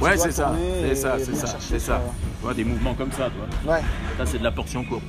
[0.00, 2.02] ouais, c'est ça, c'est ça, c'est ça, c'est ça.
[2.38, 3.74] Tu vois, des mouvements comme ça, toi.
[3.74, 3.82] Ouais.
[4.16, 5.04] Ça, c'est de la portion courte.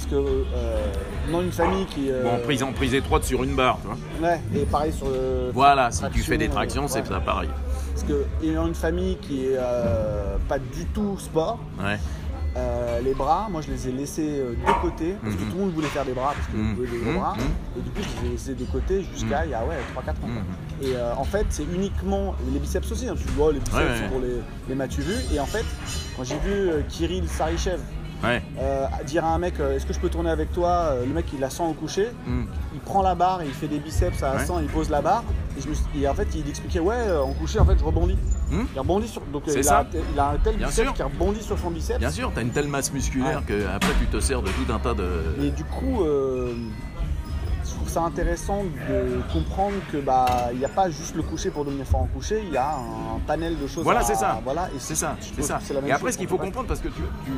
[0.00, 0.16] Parce que
[0.54, 0.86] euh,
[1.30, 2.10] dans une famille qui.
[2.10, 4.30] Euh, bon, prise en prise étroite sur une barre, tu vois.
[4.30, 5.50] Ouais, et pareil sur le.
[5.52, 7.50] Voilà, si tu fais des tractions, c'est ça pareil.
[7.92, 11.98] Parce que dans une famille qui est euh, pas du tout sport, ouais.
[13.04, 15.50] les bras, moi je les ai laissés de côté, parce que mhm.
[15.50, 17.78] tout le monde voulait faire des bras, parce que mm voulait des bras, mhm.
[17.78, 19.48] et du coup je les ai laissés de côté jusqu'à mhm.
[19.48, 20.42] il y a ouais, 3-4 ans.
[20.82, 24.40] Et en fait, c'est uniquement les biceps aussi, hein, tu vois, les biceps pour les,
[24.66, 25.66] les m'as-tu vu, et en fait,
[26.16, 27.80] quand j'ai vu Kirill Sarichev
[28.24, 31.12] euh, dire à un mec euh, est-ce que je peux tourner avec toi euh, Le
[31.12, 32.44] mec il a 100 au coucher, hmm.
[32.74, 35.24] il prend la barre et il fait des biceps à 100, il pose la barre
[35.94, 38.16] et, en fait il expliquait ouais en coucher en fait je rebondis.
[38.50, 38.64] Hmm.
[38.74, 41.70] Il rebondit sur donc il, A, il, A, un tel biceps qui rebondit sur son
[41.70, 41.98] biceps.
[41.98, 44.72] Bien sûr, tu as une telle masse musculaire que après tu te sers de tout
[44.72, 45.08] un tas de.
[45.42, 46.04] Et du coup
[47.70, 51.50] je trouve ça intéressant de comprendre que bah il n'y a pas juste le coucher
[51.50, 53.84] pour devenir fort en coucher, il y a un panel de choses.
[53.84, 54.40] Voilà, c'est ça.
[54.44, 55.60] Voilà, et c'est ça, c'est ça.
[55.86, 57.32] Et après, ce qu'il faut comprendre, parce que tu, tu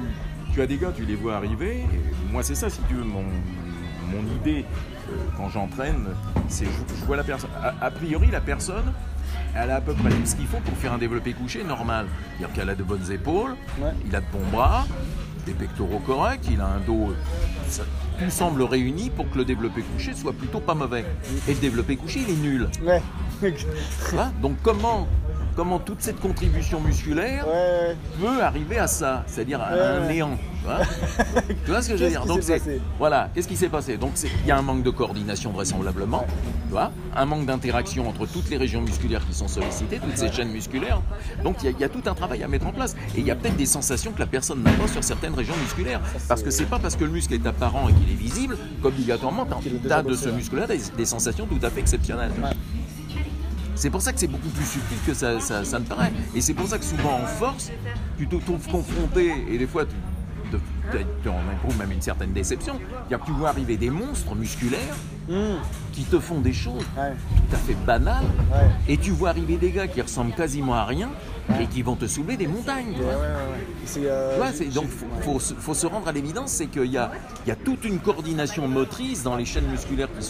[0.61, 1.79] as des gars, tu les vois arriver.
[1.79, 3.25] Et moi, c'est ça, si tu veux, mon,
[4.13, 4.65] mon idée
[5.11, 6.07] euh, quand j'entraîne,
[6.49, 7.51] c'est je, vois la personne.
[7.81, 8.93] A, priori, la personne,
[9.55, 12.07] elle a à peu près tout ce qu'il faut pour faire un développé couché normal.
[12.39, 13.57] C'est-à-dire qu'elle a de bonnes épaules,
[14.07, 14.87] il a de bons bras,
[15.47, 17.15] des pectoraux corrects, il a un dos.
[18.19, 21.05] tout semble réuni pour que le développé couché soit plutôt pas mauvais.
[21.49, 22.69] Et le développé couché, il est nul.
[22.83, 23.03] Ouais.
[24.17, 24.31] Hein?
[24.41, 25.09] Donc comment
[25.55, 27.47] comment toute cette contribution musculaire
[28.21, 30.39] peut arriver à ça, c'est-à-dire à un néant.
[31.65, 32.41] Tu vois, ce que je veux dire Donc
[32.99, 36.25] voilà, qu'est-ce qui s'est passé Donc il y a un manque de coordination vraisemblablement,
[36.67, 40.31] tu vois, un manque d'interaction entre toutes les régions musculaires qui sont sollicitées, toutes ces
[40.31, 41.03] chaînes musculaires.
[41.43, 42.95] Donc il y, a tout un travail à mettre en place.
[43.17, 45.57] Et il y a peut-être des sensations que la personne n'a pas sur certaines régions
[45.61, 46.01] musculaires.
[46.29, 49.47] parce que c'est pas parce que le muscle est apparent et qu'il est visible qu'obligatoirement
[49.61, 52.31] tu as de ce muscle-là des, sensations tout à fait exceptionnelles.
[53.75, 56.13] C'est pour ça que c'est beaucoup plus subtil que ça, ça, ne paraît.
[56.35, 57.71] Et c'est pour ça que souvent en force,
[58.19, 62.79] tu te trouves confronté, et des fois tu on éprouve même une certaine déception.
[63.09, 64.97] Il y a pu voir arriver des monstres musculaires
[65.29, 65.57] hmm.
[65.93, 68.25] qui te font des choses tout à fait banales.
[68.89, 71.11] Et tu vois arriver des gars qui ressemblent quasiment à rien
[71.61, 72.95] et qui vont te soulever des montagnes.
[74.75, 77.11] donc il faut, se rendre à l'évidence, c'est qu'il y a,
[77.65, 80.25] toute une coordination motrice dans les chaînes musculaires qui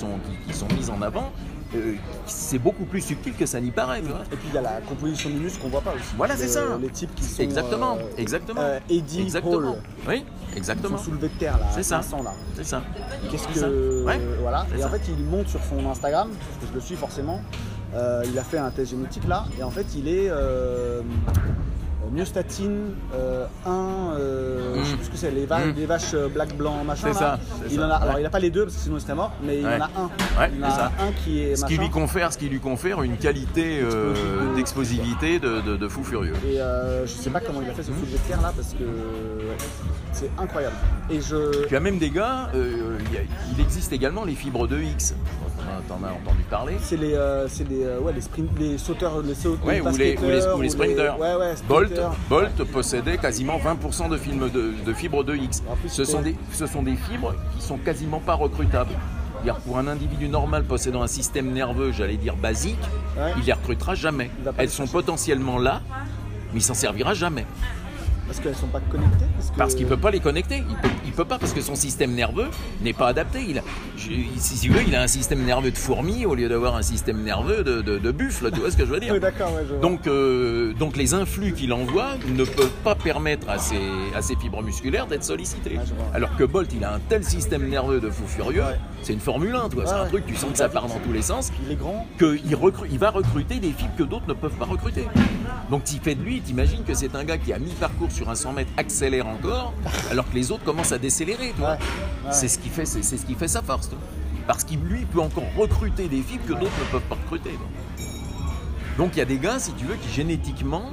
[0.55, 1.33] sont mises en avant
[1.75, 1.95] euh,
[2.27, 4.01] c'est beaucoup plus subtil que ça n'y paraît.
[4.01, 6.15] Et puis il y a la composition du muscle qu'on voit pas aussi.
[6.17, 6.63] Voilà, c'est ça.
[6.81, 7.43] Les types qui sont.
[7.43, 8.61] Exactement, euh, exactement.
[8.61, 9.77] Euh, Eddie exactement.
[10.07, 10.25] Oui,
[10.57, 10.97] exactement.
[10.97, 11.67] Ils sont soulevés de terre là.
[11.73, 12.01] C'est ça.
[12.23, 12.33] là.
[12.55, 12.83] C'est ça.
[13.31, 14.05] Qu'est-ce que.
[14.41, 14.67] voilà.
[14.79, 17.41] Et en fait, il monte sur son Instagram, parce que je le suis forcément.
[17.95, 20.31] il a fait un test génétique là, et en fait, il est
[22.13, 25.87] myostatine 1, euh, euh, je sais plus ce que c'est, les, mm.
[25.87, 27.09] vaches euh, black, blanc, machin.
[27.13, 27.39] C'est ça.
[27.71, 29.33] Il en a, alors il n'a pas les deux parce que sinon il serait mort,
[29.43, 30.11] mais il en a un.
[30.55, 31.57] il en a un qui est.
[31.57, 33.81] Ce qui, lui confère, ce qui lui confère une qualité
[34.55, 36.35] d'explosivité de, de, fou furieux.
[36.47, 38.13] Et je sais pas comment il a fait ce mm.
[38.13, 38.85] de terre là parce que
[40.13, 40.77] c'est incroyable.
[41.11, 41.67] Et je...
[41.67, 45.15] Tu as même des gars, il existe également les fibres de X
[45.89, 46.75] t'en as entendu parler.
[46.81, 50.17] C'est les, euh, les, euh, ouais, les, sprint, les sauteurs, les sauteurs, ouais, ou, les,
[50.19, 51.19] ou, les, sprinters.
[51.19, 51.93] Ouais, ouais, Bolt,
[52.29, 55.63] Bolt possédait quasiment 20% de, films de, de, fibres de X.
[55.89, 58.95] Ce sont, des, ce sont des fibres qui sont quasiment pas recrutables.
[59.67, 62.79] Pour un individu normal possédant un système nerveux, j'allais dire basique,
[63.37, 64.31] il les recrutera jamais.
[64.57, 65.83] Elles sont potentiellement là,
[66.53, 67.45] mais il s'en servira jamais.
[68.27, 70.63] Parce qu'elles ne sont pas connectées Parce, qu'il ne peut pas les connecter.
[70.69, 72.49] Il peut, il peut pas parce que son système nerveux
[72.81, 73.41] n'est pas adapté.
[73.47, 73.63] Il a,
[73.97, 77.23] si tu veux, il a un système nerveux de fourmi au lieu d'avoir un système
[77.23, 78.51] nerveux de, de, buffle.
[78.53, 79.15] Tu vois ce que je veux dire
[79.83, 83.81] donc, euh, donc les influx qu'il envoie ne peuvent pas permettre à ses,
[84.15, 85.79] à ses fibres musculaires d'être sollicités.
[86.15, 88.63] Alors que Bolt, il a un tel système nerveux de fou furieux.
[89.03, 89.85] C'est une Formule 1, toi.
[89.85, 91.51] c'est un truc, tu sens que ça part dans tous les sens.
[91.67, 92.07] Il est grand.
[92.19, 92.41] Qu'il
[92.91, 95.07] il va recruter des fibres que d'autres ne peuvent pas recruter.
[95.71, 98.35] Donc tu fais de lui, t'imagines que c'est un gars qui a mi-parcours sur un
[98.35, 99.75] 100 mètres accélère encore,
[100.11, 101.53] alors que les autres commencent à décélérer.
[102.31, 103.91] C'est ce qui fait, c'est, ce qui fait sa force.
[104.47, 107.59] Parce qu'il lui peut encore recruter des fibres que d'autres ne peuvent pas recruter.
[108.99, 110.93] Donc il y a des gars, si tu veux, qui génétiquement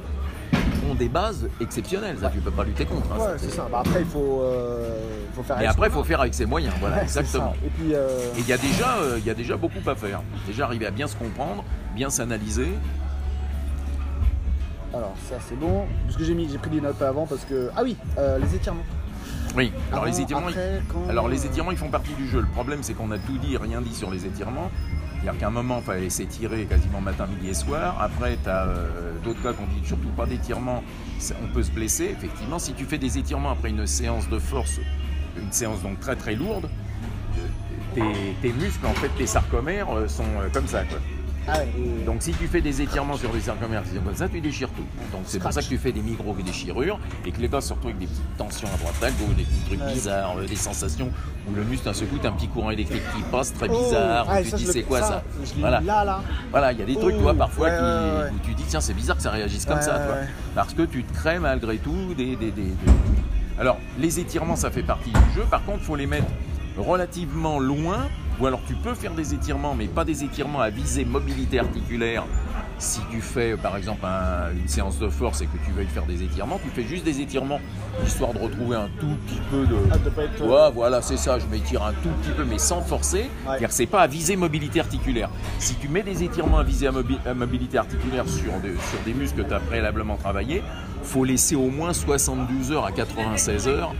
[0.90, 2.18] ont des bases exceptionnelles.
[2.20, 3.12] Ça, tu peux pas lutter contre.
[3.12, 3.68] Hein, c'est ça.
[3.72, 5.00] Bah, après, il faut, euh,
[5.36, 5.62] faut faire.
[5.62, 6.74] Et après, il faut faire avec ses moyens.
[6.80, 7.54] Voilà, exactement.
[7.66, 8.08] Et puis, euh,
[8.38, 10.22] il y a déjà, euh, il y a déjà beaucoup à faire.
[10.48, 11.64] Déjà arriver à bien se comprendre,
[11.96, 12.70] bien s'analyser,
[14.92, 15.86] alors ça c'est bon.
[16.06, 17.70] Parce que j'ai mis, j'ai pris des notes avant parce que.
[17.76, 17.96] Ah oui,
[18.42, 18.86] les étirements.
[19.56, 20.48] Oui, alors les étirements,
[21.10, 22.42] alors les étirements ils font partie du jeu.
[22.42, 24.72] Le problème c'est qu'on a tout dit, rien dit sur les étirements.
[25.22, 27.98] C'est-à-dire qu'à un moment, il fallait s'étirer quasiment matin, midi et soir.
[28.00, 30.82] Après, euh, d'autres cas qu'on dit surtout pas d'étirement,
[31.44, 32.06] on peut se blesser.
[32.06, 34.80] Effectivement, si tu fais des étirements après une séance de force,
[35.38, 36.70] une séance donc très très lourde,
[37.96, 38.02] tes,
[38.42, 40.84] tes muscles, en fait, tes sarcomères euh, sont comme ça.
[41.52, 41.60] Ah
[42.06, 44.86] Donc si tu fais des étirements sur les sarcomères comme ça, tu déchires tout.
[45.12, 47.92] Donc c'est pour ça que tu fais des micro-déchirures et que les gars se retrouvent
[47.92, 51.12] avec des petites tensions à droite à gauche, des petits trucs bizarres, euh, des sensations
[51.48, 53.80] où le muscle d'un seul coup, un petit courant électrique qui passe très oh.
[53.80, 55.24] bizarre, où tu dis c'est quoi ça,
[55.58, 57.70] Voilà, voilà, il y a des trucs toi parfois
[58.32, 60.16] où tu dis tiens c'est bizarre que ça réagisse comme ça, toi.
[60.56, 62.74] parce que tu te crées malgré tout des, des, des...
[63.60, 66.28] Alors les étirements ça fait partie du jeu, par contre il faut les mettre
[66.78, 68.08] relativement loin
[68.40, 72.24] ou alors tu peux faire des étirements, mais pas des étirements à visée mobilité articulaire.
[72.78, 74.06] Si tu fais par exemple
[74.56, 77.20] une séance de force et que tu veuilles faire des étirements, tu fais juste des
[77.20, 77.60] étirements
[78.06, 79.76] histoire de retrouver un tout petit peu de.
[79.92, 80.42] Ah, de pas être...
[80.42, 81.40] ouais, voilà, c'est ça.
[81.40, 83.30] Je m'étire un tout petit peu, mais sans forcer.
[83.60, 85.30] Car c'est pas à viser mobilité articulaire.
[85.60, 89.44] Si tu mets des étirements à viser à, mobilité articulaire sur des, sur des muscles
[89.44, 90.64] que tu as préalablement travaillé,
[91.04, 93.94] faut laisser au moins 72 heures à 96 heures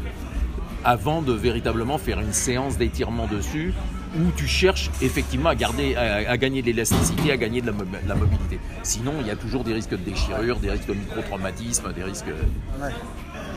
[0.86, 3.74] avant de véritablement faire une séance d'étirement dessus
[4.18, 8.60] où tu cherches effectivement à, garder, à, gagner de l'élasticité, à gagner de la, mobilité.
[8.84, 12.26] Sinon, il y a toujours des risques de déchirure, des risques de micro-traumatisme, des risques.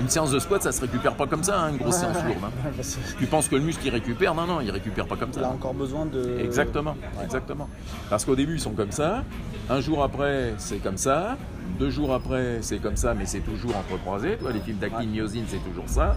[0.01, 2.38] Une séance de squat, ça se récupère pas comme ça, hein, une grosse séance lourde.
[2.45, 2.83] Hein.
[3.19, 4.35] tu penses que le muscle il récupère?
[4.35, 5.41] Non, non, il récupère pas comme ça.
[5.41, 6.38] Il a encore besoin de.
[6.41, 7.69] Exactement, exactement.
[8.11, 9.25] Parce qu'au début, ils sont comme ça.
[9.71, 11.37] Un jour après, c'est comme ça.
[11.79, 14.37] Deux jours après, c'est comme ça, mais c'est toujours entrecroisé.
[14.37, 16.17] Toi, les films d'actine myosine, c'est toujours ça.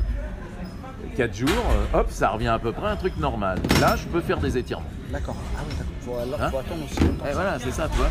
[1.16, 3.60] 4 jours, euh, hop, ça revient à peu près à un truc normal.
[3.80, 4.86] Là, je peux faire des étirements.
[5.12, 5.36] D'accord.
[5.56, 5.94] Ah oui, d'accord.
[6.02, 7.26] Faut, hein faut, attendre aussi longtemps.
[7.30, 8.10] Et voilà, c'est ça, tu vois.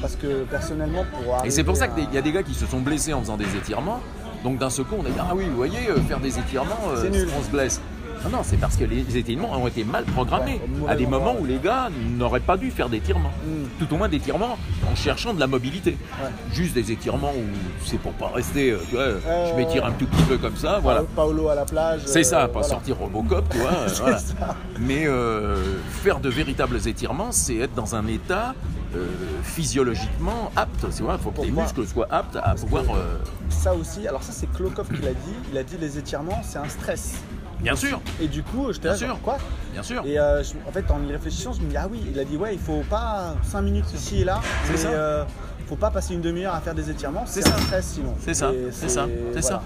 [0.00, 2.66] Parce que personnellement, pour Et c'est pour ça qu'il y a des gars qui se
[2.66, 4.00] sont blessés en faisant des étirements.
[4.44, 6.78] Donc d'un seul coup, on a dit Ah oui, vous voyez, euh, faire des étirements,
[6.90, 7.80] euh, on se blesse.
[8.24, 11.44] Non, non, c'est parce que les étirements ont été mal programmés à des moments où
[11.44, 13.32] les gars n'auraient pas dû faire d'étirements.
[13.44, 13.66] Hmm.
[13.78, 14.58] Tout au moins d'étirements
[14.90, 15.96] en cherchant de la mobilité.
[16.52, 19.06] Juste des étirements où c'est pour pas rester, euh, tu vois,
[19.48, 21.04] je m'étire un tout petit peu comme ça, voilà.
[21.14, 22.02] Paolo à la plage.
[22.06, 24.16] C'est ça, pas sortir Robocop, tu vois.
[24.80, 25.06] Mais
[26.02, 28.54] faire de véritables étirements, c'est être dans un état
[28.96, 29.06] euh,
[29.42, 30.86] physiologiquement apte.
[30.86, 32.84] Il faut que les muscles soient aptes à pouvoir.
[32.94, 33.18] Euh,
[33.50, 35.34] ça aussi, alors ça c'est Klokov qui l'a dit.
[35.52, 37.20] Il a dit les étirements, c'est un stress.
[37.60, 38.00] Bien sûr.
[38.20, 39.38] Et du coup, je t'ai dit quoi
[39.72, 40.04] Bien sûr.
[40.06, 42.36] Et euh, en fait, en y réfléchissant, je me dis ah oui, il a dit
[42.36, 44.40] ouais, il faut pas 5 minutes ici et là.
[44.64, 45.26] C'est ça.
[45.66, 47.24] faut pas passer une demi-heure à faire des étirements.
[47.26, 48.14] C'est un stress sinon.
[48.20, 48.52] C'est ça.
[48.70, 49.06] C'est ça.
[49.32, 49.62] C'est ça.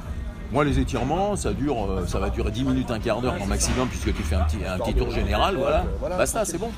[0.53, 3.89] Moi, les étirements, ça dure, ça va durer 10 minutes, un quart d'heure en maximum,
[3.89, 5.85] puisque tu fais un petit, un petit tour général, voilà.
[6.17, 6.71] Basta, c'est bon.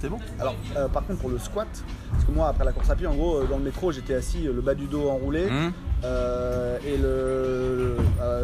[0.00, 0.18] C'est bon.
[0.40, 0.56] Alors,
[0.92, 1.68] par contre, pour le squat,
[2.12, 4.14] parce que moi, après la course à pied, en gros, euh, dans le métro, j'étais
[4.14, 5.72] assis, euh, le bas du dos enroulé, mmh.
[6.04, 7.96] Euh, et le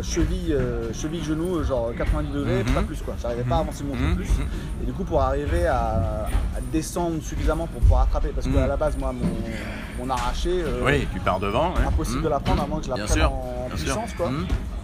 [0.03, 0.57] cheville,
[0.95, 2.75] cheville, genou, genre 90 degrés, mmh.
[2.75, 3.15] pas plus quoi.
[3.21, 4.17] J'arrivais pas à avancer mon mmh.
[4.17, 4.29] plus.
[4.83, 6.29] Et du coup, pour arriver à,
[6.73, 9.13] descendre suffisamment pour pouvoir attraper, parce qu'à la base, moi,
[9.99, 10.63] mon, arraché.
[10.85, 11.75] oui, tu pars devant.
[11.77, 14.31] Impossible de la prendre à moins que je la prenne en puissance, quoi.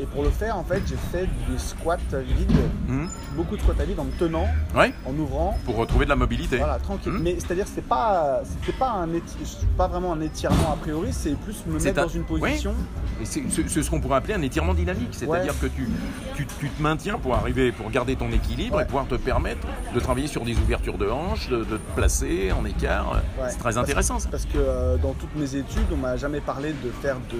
[0.00, 2.50] Et pour le faire, en fait, j'ai fait des squats vides,
[2.88, 3.06] hmm.
[3.36, 5.56] beaucoup de squats à vide en me tenant, en ouvrant.
[5.64, 6.56] Pour retrouver de la mobilité.
[6.56, 7.12] Voilà, tranquille.
[7.12, 7.22] Hmm.
[7.22, 9.08] Mais c'est-à-dire, c'est pas, c'était pas un
[9.76, 12.63] pas vraiment un étirement a priori, c'est plus me mettre dans une position.
[13.20, 15.88] Et c'est ce qu'on pourrait appeler un étirement dynamique, c'est-à-dire que tu,
[16.36, 20.26] tu, te maintiens pour arriver, pour garder ton équilibre et pouvoir te permettre de travailler
[20.26, 23.22] sur des ouvertures de hanches, de, te placer en écart.
[23.48, 24.14] C'est très intéressant.
[24.14, 27.38] Parce, parce que euh, dans toutes mes études, on m'a jamais parlé de faire de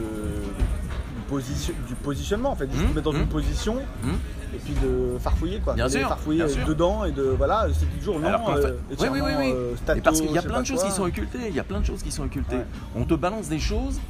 [1.87, 3.29] du positionnement en fait, de se mmh, mettre dans une mmh.
[3.29, 4.55] position mmh.
[4.55, 5.75] et puis de farfouiller quoi.
[5.75, 8.29] Bien sûr, farfouiller dedans et de voilà, c'est toujours non.
[8.29, 9.53] Euh, oui, oui, oui, oui.
[9.55, 11.49] Euh, parce qu'il y a plein de choses qui sont occultées.
[11.49, 12.61] Il y a plein de choses qui sont occultées.
[12.95, 14.01] On te balance des choses.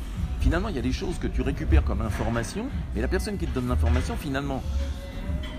[0.44, 3.46] Finalement, il y a des choses que tu récupères comme information, mais la personne qui
[3.46, 4.62] te donne l'information, finalement,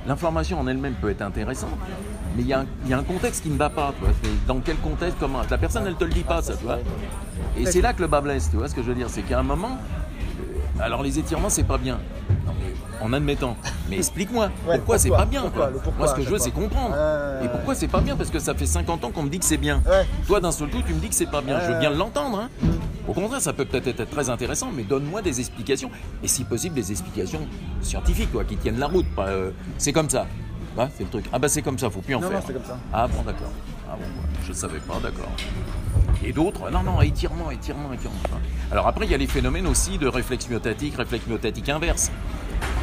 [0.06, 1.76] l'information en elle-même peut être intéressante,
[2.38, 3.95] mais il y, a un, contexte qui ne va pas.
[4.45, 6.78] Dans quel contexte, comment La personne, elle te le dit pas, ça, tu vois.
[7.58, 9.24] Et c'est là que le bas blesse, tu vois ce que je veux dire C'est
[9.24, 9.80] qu'à un moment,
[10.80, 11.98] alors les étirements, c'est pas bien.
[13.01, 13.58] En admettant.
[13.89, 15.51] Mais explique-moi, pourquoi, c'est pas bien
[15.97, 16.95] Moi, ce que je veux, c'est comprendre.
[17.43, 18.15] Et pourquoi c'est pas bien?
[18.15, 19.81] Parce que ça fait 50 ans qu'on me dit que c'est bien.
[20.27, 21.60] Toi, d'un seul coup, tu me dis que c'est pas bien.
[21.60, 22.39] Je veux bien l'entendre.
[22.39, 22.49] Hein.
[22.62, 22.69] Mm.
[23.08, 25.91] Au contraire, ça peut peut-être être très intéressant, mais donne-moi des explications.
[26.23, 27.47] Et si possible, des explications
[27.81, 29.05] scientifiques, quoi, qui tiennent la route.
[29.19, 30.25] Euh, c'est comme ça.
[30.97, 31.25] c'est le truc.
[31.31, 32.43] Ah bah c'est comme ça, faut plus en faire.
[32.43, 32.77] comme ça.
[32.91, 33.51] Ah bon, d'accord.
[33.88, 34.05] Ah bon,
[34.47, 35.31] je savais pas, d'accord.
[36.23, 38.17] Et d'autres, non, non, étirement, étirement, étirement.
[38.71, 42.12] Alors après, il y a les phénomènes aussi de réflexe myotatique, réflexe myotatique inverse.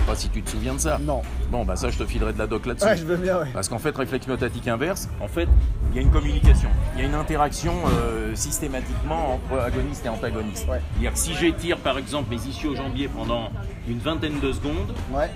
[0.06, 0.98] Pas si tu te souviens de ça.
[1.00, 1.22] Non.
[1.50, 2.86] Bon, bah ça, je te filerai de la doc là-dessus.
[2.86, 3.48] Ouais, je veux bien, ouais.
[3.52, 5.48] Parce qu'en fait, réflexe myotatique inverse, en fait,
[5.90, 6.68] il y a une communication.
[6.94, 10.66] Il y a une interaction euh, systématiquement entre agoniste et antagoniste.
[10.68, 10.80] Ouais.
[10.92, 13.50] C'est-à-dire que si j'étire, par exemple, mes ischio-jambiers pendant
[13.88, 15.30] une vingtaine de secondes, ouais.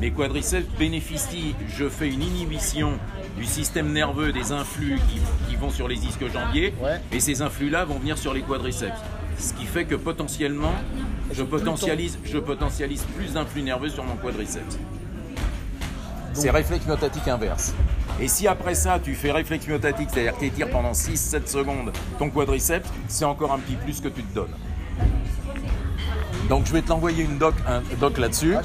[0.00, 2.92] mes quadriceps bénéficient, je fais une inhibition
[3.36, 4.98] du système nerveux, des influx
[5.48, 6.72] qui, vont sur les ischio-jambiers,
[7.12, 8.96] et ces influx-là vont venir sur les quadriceps.
[9.38, 10.72] Ce qui fait que potentiellement,
[11.32, 14.78] je potentialise, je potentialise plus d'influx nerveux sur mon quadriceps.
[16.32, 17.74] C'est réflexe myotatique inverse.
[18.20, 21.92] Et si après ça, tu fais réflexe myotatique, c'est-à-dire que tu étires pendant 6-7 secondes
[22.18, 24.54] ton quadriceps, c'est encore un petit plus que tu te donnes.
[26.48, 28.56] Donc je vais te l'envoyer une doc, un doc là-dessus.
[28.56, 28.62] Ah,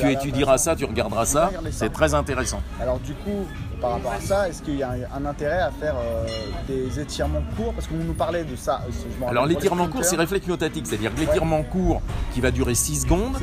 [0.00, 1.50] tu étudieras ça, tu regarderas ça.
[1.70, 2.62] C'est très intéressant.
[2.80, 3.46] Alors du coup,
[3.80, 6.26] par rapport à ça, est-ce qu'il y a un, intérêt à faire euh,
[6.66, 7.72] des étirements courts?
[7.74, 8.82] Parce qu'on nous parlait de ça.
[8.86, 13.02] Euh, Alors l'étirement court, c'est réflexe myotatique, c'est-à-dire que l'étirement court qui va durer 6
[13.02, 13.36] secondes,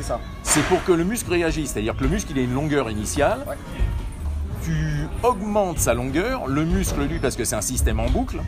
[0.43, 3.45] c'est pour que le muscle réagisse, c'est-à-dire que le muscle il a une longueur initiale.
[4.63, 8.39] Tu augmentes sa longueur, le muscle lui, parce que c'est un système en boucle,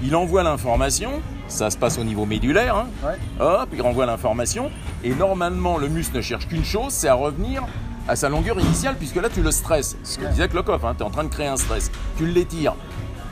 [0.00, 1.10] il envoie l'information,
[1.48, 3.16] ça se passe au niveau médulaire, hein.
[3.40, 4.70] hop, il renvoie l'information,
[5.02, 7.64] et normalement le muscle ne cherche qu'une chose, c'est à revenir
[8.08, 9.96] à sa longueur initiale, puisque là tu le stresses.
[10.04, 11.90] Ce que disait Klokov, hein, tu es en train de créer un stress.
[12.16, 12.74] Tu l'étires,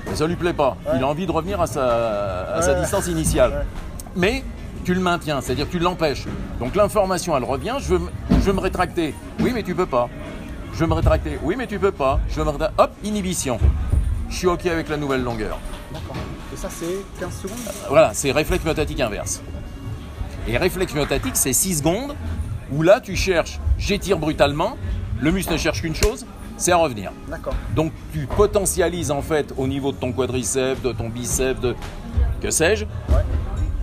[0.07, 0.77] mais ça lui plaît pas.
[0.95, 3.67] Il a envie de revenir à sa, sa distance initiale.
[4.17, 4.45] Mais
[4.85, 6.25] tu le maintiens, c'est-à-dire tu l'empêches.
[6.61, 8.01] Donc l'information, elle revient, je veux,
[8.31, 9.15] je veux me rétracter.
[9.41, 10.09] Oui, mais tu peux pas.
[10.73, 11.39] Je veux me rétracter.
[11.43, 12.21] Oui, mais tu peux pas.
[12.29, 12.75] Je veux me rétracter.
[12.79, 13.59] Hop, inhibition.
[14.29, 15.59] Je suis OK avec la nouvelle longueur.
[15.93, 16.17] D'accord.
[16.53, 17.59] Et ça, c'est 15 secondes?
[17.89, 19.43] Voilà, c'est réflexe myotatique inverse.
[20.47, 22.15] Et réflexe myotatique, c'est 6 secondes
[22.71, 24.77] où là, tu cherches, j'étire brutalement,
[25.21, 27.13] le muscle ne cherche qu'une chose, c'est à revenir.
[27.29, 27.55] D'accord.
[27.75, 31.75] Donc tu potentialises en fait au niveau de ton quadriceps, de ton biceps, de
[32.41, 32.85] que sais-je,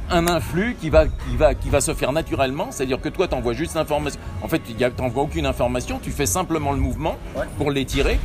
[0.09, 3.35] un influx qui va, qui, va, qui va se faire naturellement, c'est-à-dire que toi tu
[3.35, 4.19] envoies juste l'information.
[4.41, 7.15] En fait, tu n'envoies aucune information, tu fais simplement le mouvement
[7.57, 8.19] pour l'étirer.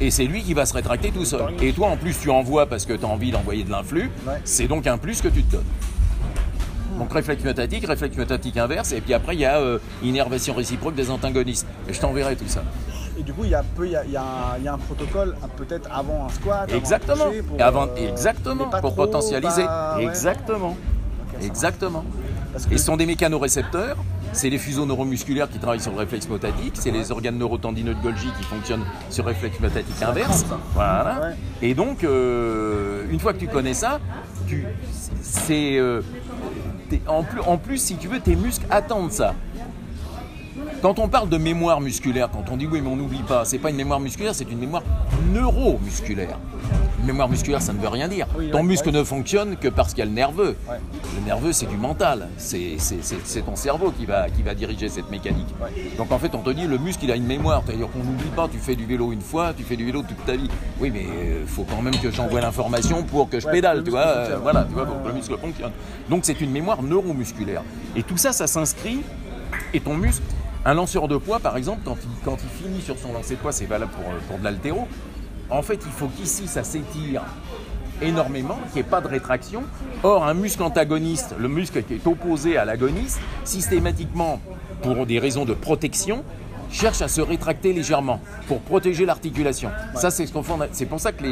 [0.00, 1.42] Et c'est lui qui va se rétracter tout seul.
[1.62, 4.10] Et toi, en plus, tu envoies parce que tu as envie d'envoyer de l'influx.
[4.44, 5.64] C'est donc un plus que tu te donnes.
[7.00, 10.94] Donc réflexe myotatique, réflexe myotatique inverse, et puis après il y a euh, innervation réciproque
[10.94, 11.66] des antagonistes.
[11.88, 12.62] Et je t'enverrai tout ça.
[13.18, 16.28] Et du coup, il y a, y, a, y, a un protocole peut-être avant un
[16.28, 16.70] squat.
[16.72, 17.24] Exactement.
[17.48, 18.68] pour, avant, euh, exactement.
[18.82, 19.64] Pour potentialiser.
[19.98, 20.76] Exactement.
[21.42, 22.04] Exactement.
[22.70, 23.96] Et ce sont des mécanorécepteurs.
[24.32, 28.00] C'est les fuseaux neuromusculaires qui travaillent sur le réflexe myotatique, c'est les organes neurotendineux de
[28.00, 30.44] Golgi qui fonctionnent sur le réflexe myotatique inverse.
[30.74, 31.32] Voilà.
[31.62, 33.98] Et donc, euh, une fois que tu connais ça,
[34.46, 34.66] tu,
[35.20, 36.00] c'est, euh,
[37.06, 39.34] en, plus, si tu veux, tes muscles attendent ça.
[40.82, 43.58] Quand on parle de mémoire musculaire, quand on dit oui mais on n'oublie pas, c'est
[43.58, 44.82] pas une mémoire musculaire, c'est une mémoire
[45.32, 46.38] neuromusculaire.
[47.04, 48.26] Mémoire musculaire, ça ne veut rien dire.
[48.52, 50.56] ton muscle ne fonctionne que parce qu'il y a le nerveux.
[50.68, 52.28] Le nerveux, c'est du mental.
[52.36, 52.76] C'est
[53.44, 55.48] ton cerveau qui va, qui va diriger cette mécanique.
[55.96, 57.62] Donc en fait, on te dit, le muscle, il a une mémoire.
[57.66, 60.24] C'est-à-dire qu'on n'oublie pas, tu fais du vélo une fois, tu fais du vélo toute
[60.26, 60.48] ta vie.
[60.80, 63.90] Oui, mais il euh, faut quand même que j'envoie l'information pour que je pédale, tu
[63.90, 64.06] vois.
[64.06, 65.72] Euh, voilà, tu vois, pour que le muscle fonctionne.
[66.08, 67.62] Donc c'est une mémoire neuromusculaire.
[67.96, 69.00] Et tout ça, ça s'inscrit.
[69.74, 70.22] Et ton muscle,
[70.64, 73.40] un lanceur de poids, par exemple, quand il, quand il finit sur son lancer de
[73.40, 74.86] poids, c'est valable pour, pour de l'altéro,
[75.50, 77.22] en fait, il faut qu'ici, ça s'étire
[78.02, 79.62] énormément, qu'il n'y ait pas de rétraction.
[80.02, 84.40] Or, un muscle antagoniste, le muscle qui est opposé à l'agoniste, systématiquement,
[84.82, 86.24] pour des raisons de protection,
[86.72, 89.70] cherche à se rétracter légèrement pour protéger l'articulation.
[89.96, 91.24] Ça, c'est ce qu'on C'est pour ça que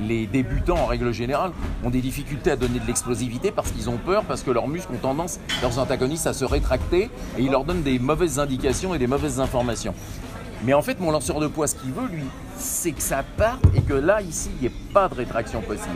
[0.00, 3.96] les, débutants, en règle générale, ont des difficultés à donner de l'explosivité parce qu'ils ont
[3.96, 7.64] peur, parce que leurs muscles ont tendance, leurs antagonistes, à se rétracter et ils leur
[7.64, 9.94] donnent des mauvaises indications et des mauvaises informations.
[10.64, 12.24] Mais en fait, mon lanceur de poids, ce qu'il veut, lui,
[12.56, 15.88] c'est que ça parte et que là, ici, il n'y ait pas de rétraction possible.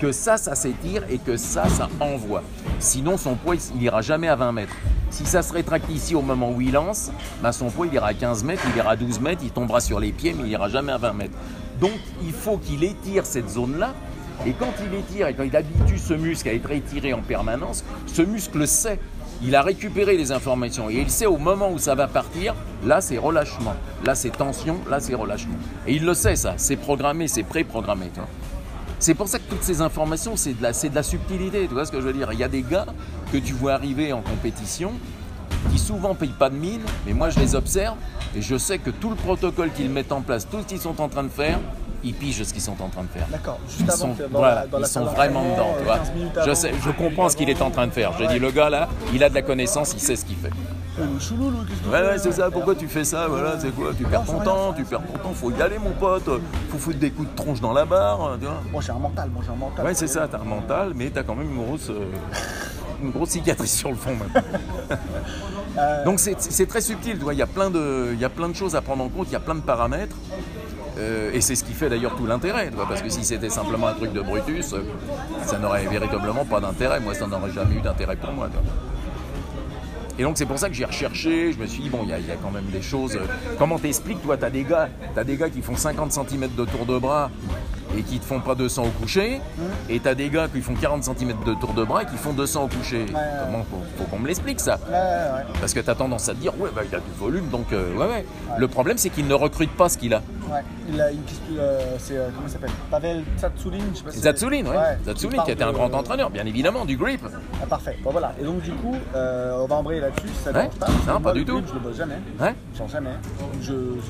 [0.00, 2.42] Que ça, ça s'étire et que ça, ça envoie.
[2.78, 4.74] Sinon, son poids, il n'ira jamais à 20 mètres.
[5.10, 7.10] Si ça se rétracte ici au moment où il lance,
[7.42, 9.80] ben son poids il ira à 15 mètres, il ira à 12 mètres, il tombera
[9.80, 11.38] sur les pieds, mais il n'ira jamais à 20 mètres.
[11.80, 13.94] Donc il faut qu'il étire cette zone-là.
[14.44, 17.84] Et quand il étire et quand il habitue ce muscle à être étiré en permanence,
[18.06, 18.98] ce muscle sait.
[19.42, 23.00] Il a récupéré les informations et il sait au moment où ça va partir, là
[23.00, 25.56] c'est relâchement, là c'est tension, là c'est relâchement.
[25.86, 28.06] Et il le sait ça, c'est programmé, c'est pré-programmé.
[28.98, 31.84] C'est pour ça que toutes ces informations, c'est de, la, de la subtilité, tu vois
[31.84, 32.32] ce que je veux dire?
[32.32, 32.86] Il y a des gars
[33.30, 34.92] que tu vois arriver en compétition
[35.70, 37.96] qui souvent payent pas de mine, mais moi je les observe
[38.34, 41.00] et je sais que tout le protocole qu'ils mettent en place, tout ce qu'ils sont
[41.00, 41.58] en train de faire,
[42.06, 43.26] ils pigent ce qu'ils sont en train de faire.
[43.30, 43.58] D'accord.
[43.80, 44.14] Ils sont,
[44.78, 45.74] ils sont vraiment dedans.
[45.78, 45.98] Tu vois.
[46.46, 48.12] Je, sais, je comprends ce qu'il est en train de faire.
[48.18, 50.50] Je dis, le gars là, il a de la connaissance, il sait ce qu'il fait.
[50.98, 52.50] Ouais, ouais, c'est ça.
[52.50, 55.34] Pourquoi tu fais ça Voilà, c'est quoi Tu perds ton temps, tu perds ton temps.
[55.34, 56.28] Faut y aller, mon pote.
[56.70, 58.38] Faut foutre des coups de tronche dans la barre.
[58.72, 59.28] Moi, j'ai un mental.
[59.30, 59.84] Moi, j'ai un mental.
[59.84, 60.26] Ouais, c'est ça.
[60.30, 62.06] T'as un mental, mais t'as quand même une grosse, euh,
[63.02, 64.42] une grosse cicatrice sur le fond, même.
[65.78, 66.04] Euh.
[66.06, 67.18] Donc, c'est très subtil.
[67.30, 69.26] Il y a plein de, il y a plein de choses à prendre en compte.
[69.28, 70.16] Il y a plein de paramètres.
[70.98, 73.94] Euh, et c'est ce qui fait d'ailleurs tout l'intérêt, parce que si c'était simplement un
[73.94, 74.74] truc de Brutus,
[75.44, 77.00] ça n'aurait véritablement pas d'intérêt.
[77.00, 78.48] Moi, ça n'aurait jamais eu d'intérêt pour moi.
[80.18, 82.12] Et donc c'est pour ça que j'ai recherché, je me suis dit, bon, il y,
[82.12, 83.18] a quand même des choses.
[83.58, 86.86] Comment t'expliques, toi, t'as des gars, as des gars qui font 50 cm de tour
[86.86, 87.30] de bras
[87.96, 89.62] et qui te font pas 200 au coucher, mmh.
[89.90, 92.32] et t'as des gars qui font 40 cm de tour de bras et qui font
[92.32, 93.06] 200 au coucher.
[93.06, 93.64] Comment
[93.98, 94.78] faut, qu'on me l'explique ça
[95.60, 97.94] Parce que t'as tendance à te dire, ouais, bah, il a du volume, donc euh,
[97.94, 98.26] ouais, ouais.
[98.58, 100.22] Le problème, c'est qu'il ne recrute pas ce qu'il a.
[100.50, 101.18] Ouais, il a une
[101.58, 102.70] euh, c'est euh, comment il s'appelle?
[102.90, 105.44] Pavel Zatsulin, je sais pas si ouais.
[105.44, 107.20] Qui était un grand entraîneur, bien évidemment, du grip.
[107.62, 107.98] Ah, parfait.
[108.04, 108.32] Bon voilà.
[108.40, 110.28] Et donc du coup, on va embrayer là-dessus.
[110.44, 110.86] Ça ne pas.
[111.06, 111.62] Non, pas du tout.
[111.66, 112.18] je le bosse jamais.
[112.40, 112.54] Ouais.
[112.88, 113.10] Jamais.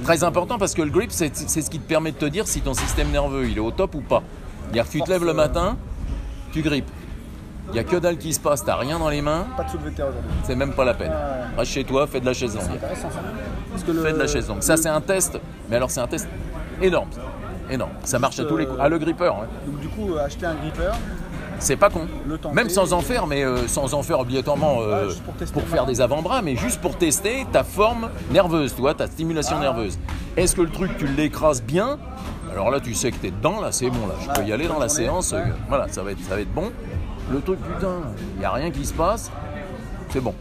[0.05, 2.61] Très important parce que le grip, c'est ce qui te permet de te dire si
[2.61, 4.23] ton système nerveux il est top ou pas.
[4.73, 5.77] Dire tu te lèves le matin,
[6.53, 6.91] tu grippes.
[7.69, 9.47] Il n'y a que dalle qui se passe, t'as rien dans les mains.
[9.57, 10.31] Pas de soulevé de terre aujourd'hui.
[10.45, 11.13] C'est même pas la peine.
[11.57, 12.65] Reste chez toi, fais de la chaise longue.
[12.65, 13.93] C'est intéressant ça.
[14.03, 14.63] Fais de la chaise longue.
[14.63, 16.29] Ça, c'est un test, mais alors c'est un test
[16.81, 17.09] énorme.
[17.69, 17.93] Énorme.
[18.05, 18.79] Ça marche à tous les coups.
[18.81, 19.27] Ah, le gripper.
[19.27, 19.49] Hein.
[19.67, 20.93] Donc, du coup, acheter un gripper.
[21.59, 22.07] C'est pas con.
[22.53, 25.11] Même sans en faire, mais euh, sans en faire obligatoirement euh,
[25.53, 29.57] pour, faire des avant-bras, mais juste pour tester ta forme nerveuse, tu vois, ta stimulation
[29.59, 29.63] ah.
[29.63, 29.99] nerveuse.
[30.37, 31.99] Est-ce que le truc, tu l'écrases bien
[32.51, 34.53] Alors là, tu sais que tu es dedans, là, c'est bon, là, je peux y
[34.53, 35.33] aller dans la séance.
[35.33, 36.71] Euh, voilà, ça va, être, ça va être bon.
[37.31, 38.03] Le truc, putain,
[38.35, 39.31] il n'y a rien qui se passe,
[40.11, 40.35] c'est bon.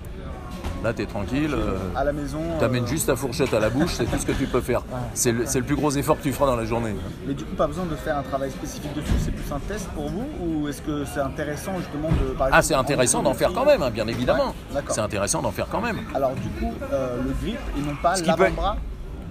[0.86, 1.52] Là, tu es tranquille.
[1.52, 2.40] Euh, à la maison.
[2.60, 4.62] Tu amènes euh, juste ta fourchette à la bouche, c'est tout ce que tu peux
[4.62, 4.84] faire.
[5.16, 6.94] C'est le, le, plus gros effort que tu feras dans la journée.
[7.26, 9.88] Mais du coup, pas besoin de faire un travail spécifique dessus, c'est plus un test
[9.96, 12.36] pour vous Ou est-ce que c'est intéressant justement de.
[12.40, 14.54] ah, c'est intéressant d'en faire quand même, hein, bien évidemment.
[14.90, 15.98] c'est intéressant d'en faire quand même.
[16.14, 18.78] Alors, du coup, euh, le grip et non pas l'avant-bras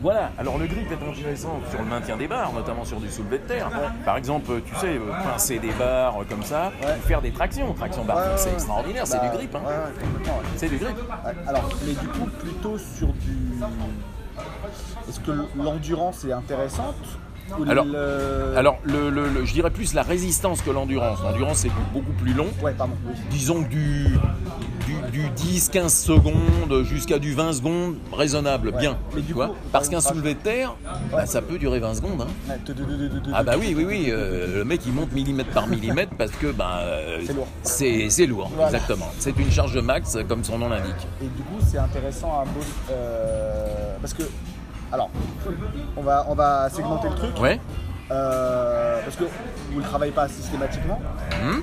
[0.05, 3.39] voilà, alors le grip est intéressant sur le maintien des barres, notamment sur du soulevé
[3.39, 3.71] de terre.
[4.05, 6.71] Par exemple, tu sais, euh, pincer des barres comme ça,
[7.07, 7.73] faire des tractions.
[7.73, 9.55] Traction barre, c'est extraordinaire, c'est du grip.
[9.55, 9.61] Hein.
[10.57, 10.95] C'est du grip.
[11.47, 13.55] Alors, mais du coup, plutôt sur du.
[15.09, 16.97] Est-ce que l'endurance est intéressante
[17.69, 17.87] alors,
[18.57, 21.19] alors le, je dirais plus la résistance que l'endurance.
[21.23, 22.49] L'endurance c'est beaucoup plus long.
[22.63, 22.95] Ouais, pardon.
[23.31, 24.09] Disons du,
[25.37, 28.99] 10-15 secondes jusqu'à du 20 secondes, raisonnable, bien.
[29.15, 29.43] Mais du coup,
[29.73, 30.77] parce qu'un soulevé de terre,
[31.13, 32.23] bah, ça peut durer 20 secondes.
[32.23, 32.57] Hein.
[33.33, 34.07] Ah bah oui, oui, oui.
[34.09, 36.81] Euh, le mec il monte millimètre par millimètre parce que bah,
[37.25, 37.49] c'est lourd.
[37.63, 39.11] C'est lourd, exactement.
[39.19, 41.07] C'est une charge max comme son nom l'indique.
[41.23, 42.45] Et du coup, c'est intéressant à
[42.91, 44.23] euh, parce que
[44.95, 45.11] alors,
[45.97, 47.41] on va, on va segmenter le truc.
[47.41, 47.61] Ouais.
[48.13, 49.25] Euh, parce que
[49.73, 51.01] vous ne travaillez pas systématiquement.
[51.43, 51.63] Hmm.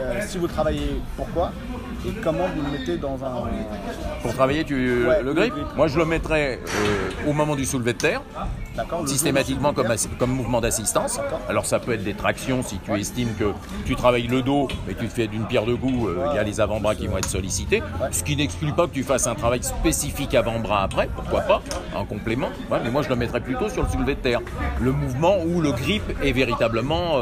[0.00, 1.52] Euh, si vous travaillez, pourquoi
[2.06, 3.50] Et comment vous le mettez dans un.
[4.22, 7.98] Pour travailler tu, le, grip Moi, je le mettrais euh, au moment du soulevé de
[7.98, 8.22] terre,
[9.06, 11.20] systématiquement comme, comme mouvement d'assistance.
[11.48, 13.52] Alors, ça peut être des tractions si tu estimes que
[13.84, 16.42] tu travailles le dos et tu te fais d'une pierre de goût, il y a
[16.42, 17.82] les avant-bras qui vont être sollicités.
[18.10, 21.62] Ce qui n'exclut pas que tu fasses un travail spécifique avant-bras après, pourquoi pas,
[21.94, 22.48] en complément.
[22.70, 24.40] mais moi, je le mettrais plutôt sur le soulevé de terre.
[24.80, 27.18] Le mouvement où le grip est véritablement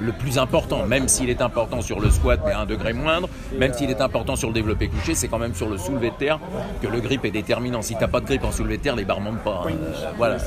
[0.00, 3.28] le plus important, même s'il est important sur le squat, mais à un degré moindre,
[3.58, 6.14] même s'il est important sur le développé couché, c'est quand même sur le soulevé de
[6.14, 6.40] terre
[6.82, 7.82] que le grip est déterminant.
[7.82, 9.64] Si tu n'as pas de grip en soulevé de terre, les barres montent pas.
[9.66, 9.72] Hein.
[10.16, 10.38] voilà.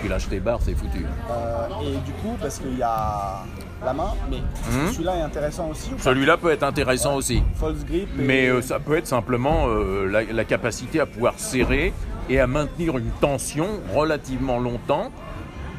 [0.00, 1.04] Tu lâches tes barres, c'est foutu.
[1.30, 3.44] Euh, et du coup, parce qu'il y a
[3.84, 4.92] la main, mais hmm?
[4.92, 5.90] celui-là est intéressant aussi.
[5.98, 7.42] Celui-là peut être intéressant aussi.
[7.54, 8.08] False grip.
[8.16, 11.92] Mais euh, ça peut être simplement euh, la, capacité à pouvoir serrer
[12.28, 15.10] et à maintenir une tension relativement longtemps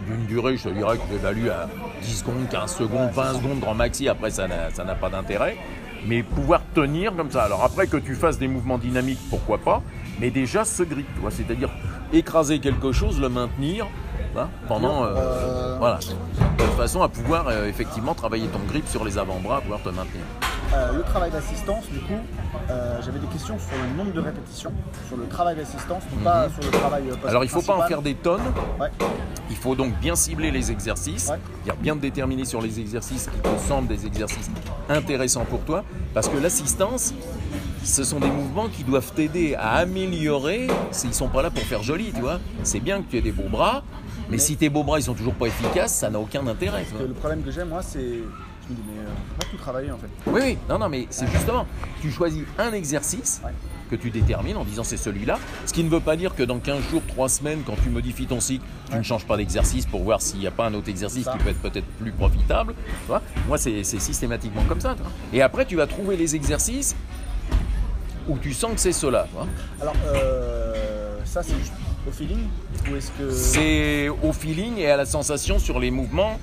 [0.07, 1.67] d'une durée, je te dirais que j'évalue à
[2.01, 5.57] 10 secondes, 15 secondes, 20 secondes grand maxi, après ça n'a pas d'intérêt.
[6.07, 7.43] Mais pouvoir tenir comme ça.
[7.43, 9.83] Alors après que tu fasses des mouvements dynamiques, pourquoi pas,
[10.19, 11.69] mais déjà ce grip, c'est-à-dire
[12.13, 13.87] écraser quelque chose, le maintenir
[14.35, 15.03] hein, pendant.
[15.03, 15.77] Euh, euh.
[15.79, 15.99] Voilà.
[16.57, 20.23] De façon à pouvoir euh, effectivement travailler ton grip sur les avant-bras, pouvoir te maintenir.
[20.71, 22.19] Euh, le travail d'assistance, du coup,
[22.69, 24.71] euh, j'avais des questions sur le nombre de répétitions,
[25.07, 26.53] sur le travail d'assistance, pas mhm.
[26.53, 27.03] sur le travail.
[27.09, 28.43] Euh, Alors il ne faut pas en faire des tonnes.
[29.49, 31.31] Il faut donc bien cibler les exercices,
[31.79, 34.51] bien déterminer sur les exercices qui te semblent des exercices
[34.89, 37.15] intéressants pour toi, parce que l'assistance,
[37.83, 40.67] ce sont des mouvements qui doivent t'aider à améliorer.
[41.03, 42.39] Ils sont pas là pour faire joli, tu vois.
[42.61, 43.83] C'est bien que tu aies des beaux bras,
[44.29, 46.85] mais, si tes beaux bras ils sont toujours pas efficaces, ça n'a aucun intérêt.
[46.99, 48.19] le problème que j'ai moi, c'est
[48.73, 50.09] mais euh, pas tout travailler en fait.
[50.27, 51.65] Oui, oui, non, non, mais c'est justement,
[52.01, 53.41] tu choisis un exercice
[53.89, 56.59] que tu détermines en disant c'est celui-là, ce qui ne veut pas dire que dans
[56.59, 60.03] 15 jours, 3 semaines, quand tu modifies ton cycle, tu ne changes pas d'exercice pour
[60.03, 62.75] voir s'il n'y a pas un autre exercice qui peut être peut-être plus profitable.
[63.47, 64.95] Moi, c'est systématiquement comme ça.
[65.33, 66.95] Et après, tu vas trouver les exercices
[68.27, 69.27] où tu sens que c'est cela.
[69.81, 71.53] Alors, euh, ça, c'est
[72.07, 72.47] au feeling
[72.91, 73.31] ou est-ce que...
[73.31, 76.39] C'est au feeling et à la sensation sur les mouvements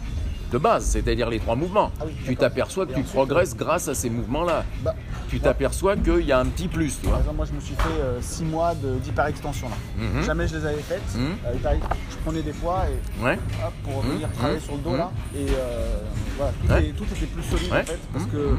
[0.52, 1.90] de base, c'est-à-dire les trois mouvements.
[2.00, 4.64] Ah tu t'aperçois que tu progresses grâce à ces mouvements-là.
[4.82, 4.94] Bah,
[5.28, 6.94] tu t'aperçois qu'il y a un petit plus.
[6.96, 9.76] Par exemple, moi je me suis fait 6 euh, mois d'hyper-extension là.
[9.98, 10.22] Mhm.
[10.22, 11.14] Jamais je les avais faites.
[11.14, 11.36] Mhm.
[11.46, 11.74] Euh,
[12.10, 13.38] je prenais des poids et ouais.
[13.84, 14.34] pour venir mhm.
[14.34, 15.10] travailler sur le dos là.
[15.34, 15.98] Et euh,
[16.36, 16.52] voilà,
[16.96, 17.98] tout, était, plus solide en fait.
[18.12, 18.56] Parce que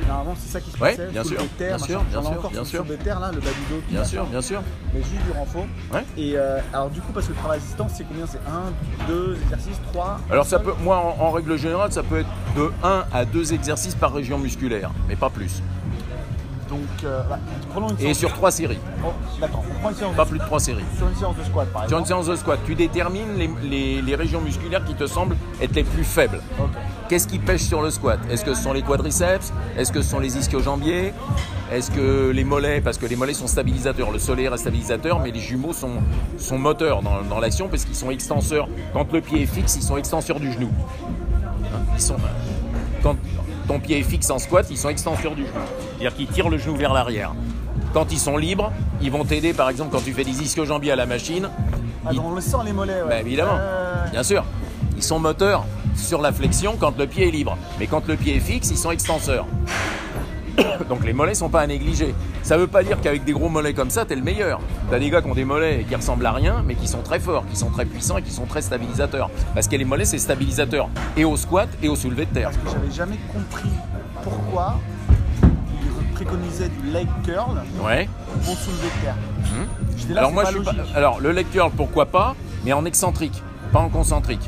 [0.00, 1.06] Généralement, c'est ça qui se passait.
[1.08, 2.84] bien sûr, bien sûr, bien sûr, encore bien sûr.
[2.84, 3.46] des terres là, le dos.
[3.88, 4.62] Bien sûr, bien sûr.
[4.94, 5.66] Mais juste du renfort.
[6.16, 8.26] Et euh, alors du coup, parce que le travail assistance, c'est combien?
[8.26, 12.28] C'est 1, 2 exercices, 3 Alors ça peut, moi, en, règle générale, ça peut être
[12.56, 15.62] de 1 à 2 exercices par région musculaire, mais pas plus.
[16.68, 17.38] Donc, euh, bah,
[17.70, 18.78] prenons une Et sur 3 séries.
[19.04, 19.08] Oh,
[19.40, 20.14] D'accord, on prend une séance.
[20.14, 20.84] Pas plus de 3 séries.
[20.96, 21.88] Sur une séance de squat, par exemple.
[21.88, 25.74] Sur une séance de squat, tu détermines les, les, régions musculaires qui te semblent être
[25.74, 26.40] les plus faibles.
[27.10, 28.20] Qu'est-ce qui pêche sur le squat?
[28.30, 29.52] Est-ce que ce sont les quadriceps?
[29.76, 31.12] Est-ce que ce sont les ischio-jambiers?
[31.72, 32.80] Est-ce que les mollets?
[32.80, 34.12] Parce que les mollets sont stabilisateurs.
[34.12, 35.94] Le solaire est stabilisateur, mais les jumeaux sont,
[36.38, 38.68] sont moteurs dans, dans l'action parce qu'ils sont extenseurs.
[38.92, 40.70] Quand le pied est fixe, ils sont extenseurs du genou.
[41.64, 42.14] Hein, ils sont,
[43.02, 43.16] quand
[43.66, 45.58] ton pied est fixe en squat, ils sont extenseurs du genou.
[45.98, 47.34] C'est-à-dire qu'ils tirent le genou vers l'arrière.
[47.92, 48.70] Quand ils sont libres,
[49.02, 51.50] ils vont t'aider, par exemple, quand tu fais des ischio-jambiers à la machine.
[52.06, 53.08] Ah, on le sent les mollets, ouais.
[53.08, 53.58] Ben, évidemment,
[54.12, 54.44] bien sûr.
[55.00, 55.64] Ils sont moteurs
[55.96, 57.56] sur la flexion quand le pied est libre.
[57.78, 59.46] Mais quand le pied est fixe, ils sont extenseurs.
[60.90, 62.14] Donc les mollets sont pas à négliger.
[62.42, 64.60] Ça veut pas dire qu'avec des gros mollets comme ça, t'es le meilleur.
[64.90, 67.18] T'as des gars qui ont des mollets qui ressemblent à rien, mais qui sont très
[67.18, 69.30] forts, qui sont très puissants et qui sont très stabilisateurs.
[69.54, 72.50] Parce que les mollets, c'est stabilisateur et au squat et au soulevé de terre.
[72.50, 73.70] Parce que j'avais jamais compris
[74.22, 74.78] pourquoi
[75.42, 78.06] ils préconisaient du leg curl ouais.
[78.42, 79.16] au soulevé de terre.
[79.16, 80.18] Mmh.
[80.18, 80.74] alors moi, je suis pas...
[80.94, 82.36] alors le leg curl, pourquoi pas,
[82.66, 83.42] mais en excentrique,
[83.72, 84.46] pas en concentrique.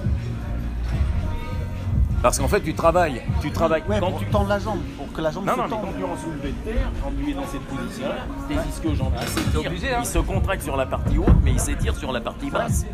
[2.23, 3.23] Parce qu'en fait, tu travailles.
[3.41, 3.83] Tu travailles.
[3.87, 6.05] quand tu tends la jambe pour que la jambe non, se non, quand tu es
[6.05, 8.15] en soulevé de terre, quand tu es dans cette position-là,
[8.49, 9.99] tes ischio-jambiers s'étirent.
[10.01, 12.87] Ils se contractent sur la partie haute, mais ils s'étirent sur la partie basse.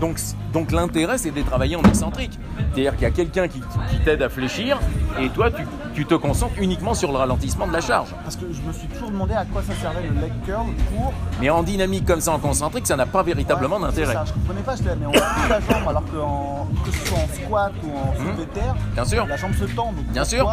[0.00, 0.18] Donc,
[0.52, 2.38] donc l'intérêt, c'est de travailler en excentrique.
[2.56, 3.60] C'est-à-dire qu'il y a quelqu'un qui,
[4.04, 4.78] t'aide à fléchir
[5.20, 5.48] et toi,
[5.94, 8.08] tu, te concentres uniquement sur le ralentissement de la charge.
[8.22, 11.12] Parce que je me suis toujours demandé à quoi ça servait le leg curl pour.
[11.40, 14.16] Mais en dynamique comme ça, en concentrique, ça n'a pas véritablement d'intérêt.
[14.26, 17.34] Je comprenais pas, je mais on pousse la jambe alors que, que ce soit en
[17.34, 18.16] squat ou en mmh.
[18.16, 19.26] soulevé terre, Bien sûr.
[19.26, 19.92] la jambe se tend.
[19.92, 20.50] Donc Bien sûr.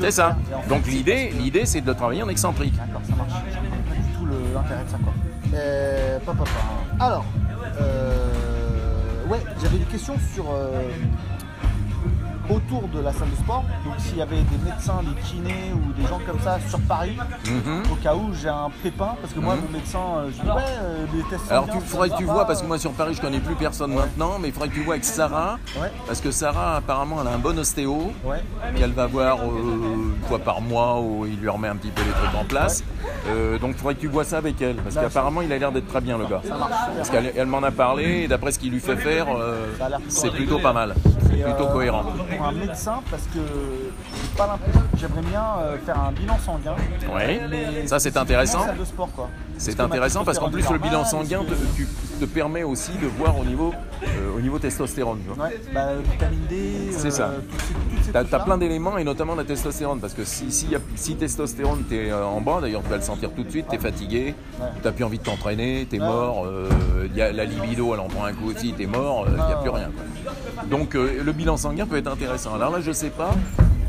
[0.00, 0.36] C'est ça.
[0.68, 2.74] donc l'idée, l'idée, c'est de travailler en excentrique.
[2.76, 3.32] D'accord, ça marche.
[3.50, 5.12] Je comprends pas du tout l'intérêt de ça, quoi.
[5.54, 6.44] Euh, papa,
[6.98, 7.24] Alors,
[7.80, 8.21] euh,
[9.28, 10.88] ouais, j'avais une question sur euh,
[12.50, 13.64] autour de la salle de sport.
[13.84, 17.16] Donc s'il y avait des médecins, des kinés ou des gens comme ça sur Paris,
[17.46, 17.82] mhm.
[17.92, 19.62] au cas où j'ai un pépin, parce que moi mhm.
[19.62, 21.50] mon médecin, euh, je dis ouais, euh, les tests.
[21.50, 23.94] Alors tu faudrait que tu vois, parce que moi sur Paris je connais plus personne
[23.94, 25.58] maintenant, mais il faudrait que tu vois avec Sarah,
[26.06, 28.12] parce que Sarah apparemment elle a un bon ostéo,
[28.76, 32.12] qu'elle va voir une fois par mois où il lui remet un petit peu les
[32.12, 32.82] trucs en place.
[33.60, 35.88] donc il faudrait que tu vois ça avec elle, parce qu'apparemment il a l'air d'être
[35.88, 36.42] très bien le gars.
[36.96, 39.26] Parce qu'elle m'en a parlé et d'après ce qu'il lui fait faire,
[40.08, 40.94] c'est plutôt pas mal,
[41.28, 42.04] c'est plutôt cohérent
[42.40, 43.38] un médecin parce que
[44.36, 44.82] pas l'impression.
[44.98, 46.76] J'aimerais bien euh, faire un bilan sanguin.
[47.14, 48.66] Oui, ça c'est intéressant.
[49.58, 51.40] C'est intéressant parce qu'en plus le bilan sanguin
[52.20, 53.72] te, permet aussi de voir au niveau,
[54.04, 55.18] euh, au niveau testostérone.
[55.36, 56.92] Ouais, bah, vitamine D.
[56.92, 57.32] C'est ça.
[58.04, 61.96] Tu as, plein d'éléments et notamment la testostérone parce que si, si, si testostérone tu
[61.96, 64.34] es euh, en bas, d'ailleurs tu vas le sentir tout de suite, tu es fatigué,
[64.56, 66.46] tu n'as plus envie de t'entraîner, tu es mort,
[67.14, 69.52] y a la libido elle en prend un coup aussi, tu es mort, il n'y
[69.52, 69.90] a plus rien.
[70.70, 72.54] Donc le bilan sanguin peut être intéressant.
[72.54, 73.32] Alors là je sais pas,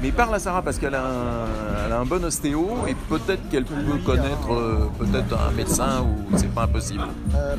[0.02, 1.46] mais parle à Sarah parce qu'elle a,
[1.92, 6.64] un bon ostéo et peut-être qu'elle peut connaître euh, peut-être un médecin ou c'est pas
[6.64, 7.04] impossible.
[7.36, 7.56] Euh,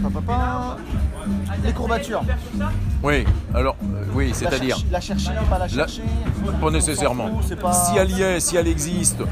[1.65, 2.23] Les courbatures.
[3.03, 3.25] Oui,
[3.55, 4.77] alors euh, oui, c'est-à-dire.
[4.91, 6.03] La, chercher, pas la chercher.
[6.61, 7.41] pas nécessairement.
[7.43, 9.23] Si elle y est, si elle existe,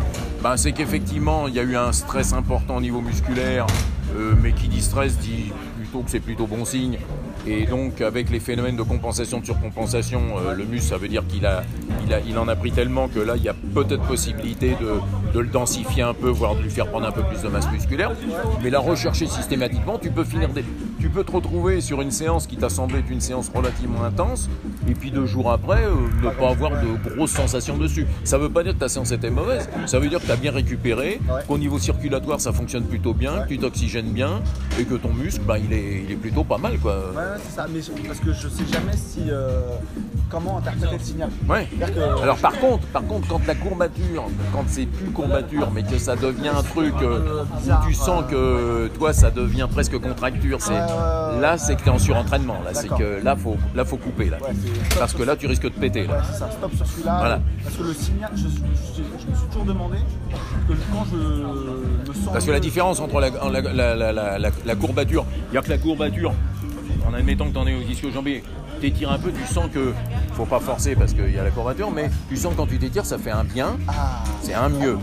[0.42, 3.66] ben, c'est qu'effectivement il y a eu un stress important au niveau musculaire,
[4.16, 6.98] euh, mais qui dit stress dit plutôt que c'est plutôt bon signe.
[7.46, 11.24] Et donc, avec les phénomènes de compensation, de surcompensation, euh, le muscle, ça veut dire
[11.26, 15.48] qu'il en a pris tellement que là, il y a peut-être possibilité de, de, le
[15.48, 18.12] densifier un peu, voire de lui faire prendre un peu plus de masse musculaire.
[18.62, 20.64] Mais la rechercher systématiquement, tu peux finir des,
[21.02, 24.48] tu peux te retrouver sur une séance qui t'a semblé être une séance relativement intense,
[24.88, 28.06] et puis deux jours après, euh, ne pas avoir de grosses sensations dessus.
[28.22, 30.30] Ça ne veut pas dire que ta séance était mauvaise, ça veut dire que tu
[30.30, 34.42] as bien récupéré, qu'au niveau circulatoire ça fonctionne plutôt bien, que tu t'oxygènes bien,
[34.78, 36.78] et que ton muscle, bah, il, est, il est plutôt pas mal.
[36.78, 36.94] Quoi.
[37.16, 39.22] Ouais, c'est ça, mais parce que je sais jamais si.
[39.28, 39.60] Euh,
[40.32, 41.30] comment interpréter le signal.
[41.48, 41.68] Ouais.
[42.22, 46.16] Alors par contre, par contre, quand la courbature, quand c'est plus courbature, mais que ça
[46.16, 51.58] devient un truc euh, où tu sens que toi ça devient presque contracture, c'est là
[51.58, 52.56] c'est que tu es en surentraînement.
[52.64, 54.38] Là, c'est que là faut, là faut couper là.
[54.98, 56.06] Parce que là tu risques de péter.
[56.06, 56.22] Là.
[56.30, 57.18] c'est ça, stop sur celui-là.
[57.18, 57.40] Voilà.
[57.62, 59.98] Parce que le signal, je, me suis toujours demandé
[60.68, 61.16] que quand je
[62.08, 62.32] me sens.
[62.32, 66.32] Parce que la différence entre la, la, courbature, il y a que la courbature,
[67.06, 68.42] en admettant que tu en es au ischio-jambier,
[68.82, 69.94] t'étires un peu, tu sens que
[70.32, 72.80] faut pas forcer parce qu'il y a la courbature, mais tu sens que quand tu
[72.80, 74.24] t'étires, ça fait un bien, ah.
[74.42, 74.98] c'est un mieux.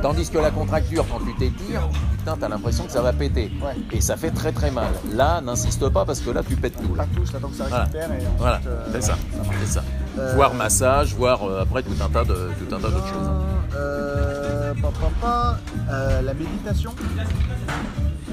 [0.00, 1.86] Tandis que la contracture, quand tu t'étires,
[2.16, 3.52] putain, t'as l'impression que ça va péter.
[3.92, 4.88] Et ça fait très très mal.
[5.12, 6.94] Là, n'insiste pas parce que là, tu pètes tout.
[6.94, 7.06] Là.
[8.38, 8.60] voilà.
[8.66, 9.18] Euh, c'est ça.
[9.60, 9.84] c'est ça.
[10.18, 13.30] Euh, voir massage, voir euh, après tout un tas de tout un tas d'autres choses.
[15.90, 16.92] Euh, la méditation.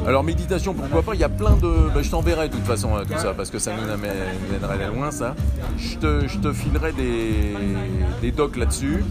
[0.05, 1.13] Alors méditation, pourquoi pas?
[1.15, 1.89] Il y a plein de...
[1.93, 5.35] Bah, je t'enverrai de toute façon tout ça, parce que ça nous mènerait loin ça.
[5.77, 7.55] Je te, je te filerai des,
[8.21, 9.03] des docs là-dessus.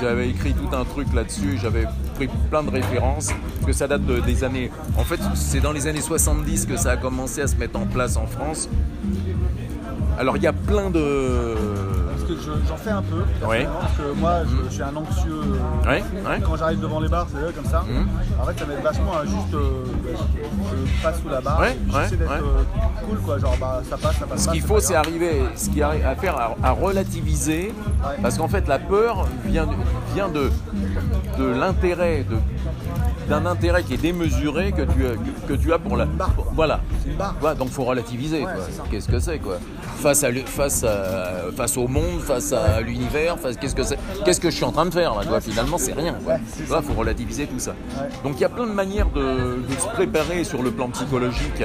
[0.00, 4.02] J'avais écrit tout un truc là-dessus, j'avais pris plein de références, parce que ça date
[4.04, 4.70] des années...
[4.98, 7.86] En fait, c'est dans les années 70 que ça a commencé à se mettre en
[7.86, 8.68] place en France.
[10.18, 11.54] Alors il y a plein de
[12.24, 12.34] que
[12.68, 13.24] j'en fais un peu.
[13.40, 15.40] Parce que moi, je, suis un anxieux.
[15.86, 17.84] Euh, quand j'arrive devant les bars, c'est comme ça.
[17.86, 18.08] Mhm.
[18.40, 19.54] En fait, ça être vachement à juste.
[19.54, 21.62] Euh, je passe sous la barre.
[21.92, 22.62] J'essaie d'être euh,
[23.06, 23.38] cool, quoi.
[23.38, 24.44] Genre, bah, ça passe, ça passe.
[24.44, 27.74] Ce qu'il faut, c'est arriver, ce qui arrive à faire, à, relativiser.
[28.22, 29.68] Parce qu'en fait, la peur vient,
[30.14, 30.50] vient de,
[31.38, 32.36] de l'intérêt de
[33.28, 35.02] d'un intérêt qui est démesuré que tu,
[35.48, 36.06] que, tu as pour la.
[36.52, 36.80] Voilà.
[37.40, 38.44] Voilà, donc faut relativiser.
[38.90, 39.58] Qu'est-ce que c'est quoi?
[39.96, 43.98] Face, à, face, à, face au monde, face à l'univers, face, qu'est-ce que c'est?
[44.24, 46.16] Qu'est-ce que je suis en train de faire là Finalement, c'est rien.
[46.58, 47.74] Il faut relativiser tout ça.
[48.22, 51.62] Donc il y a plein de manières de, se préparer sur le plan psychologique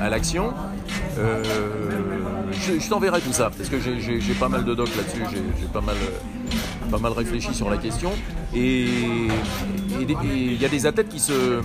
[0.00, 0.52] à, l'action.
[1.18, 1.42] Euh,
[2.52, 5.22] je, t'enverrai tout ça parce que j'ai pas mal de docs là-dessus.
[5.58, 5.96] J'ai pas mal
[6.88, 8.10] pas mal réfléchi sur la question.
[8.54, 8.86] Et
[10.00, 11.60] il y a des athlètes qui se,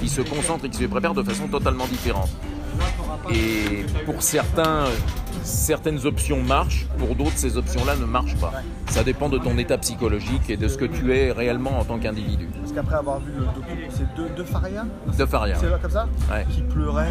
[0.00, 2.30] qui se concentrent et qui se préparent de façon totalement différente.
[3.32, 4.84] Et pour certains,
[5.42, 8.52] certaines options marchent, pour d'autres, ces options-là ne marchent pas.
[8.88, 11.98] Ça dépend de ton état psychologique et de ce que tu es réellement en tant
[11.98, 12.48] qu'individu.
[12.60, 14.84] Parce qu'après avoir vu le documentaire, c'est de, de Faria
[15.18, 15.56] De Faria.
[15.56, 16.06] C'est comme ça
[16.50, 17.08] Qui pleurait.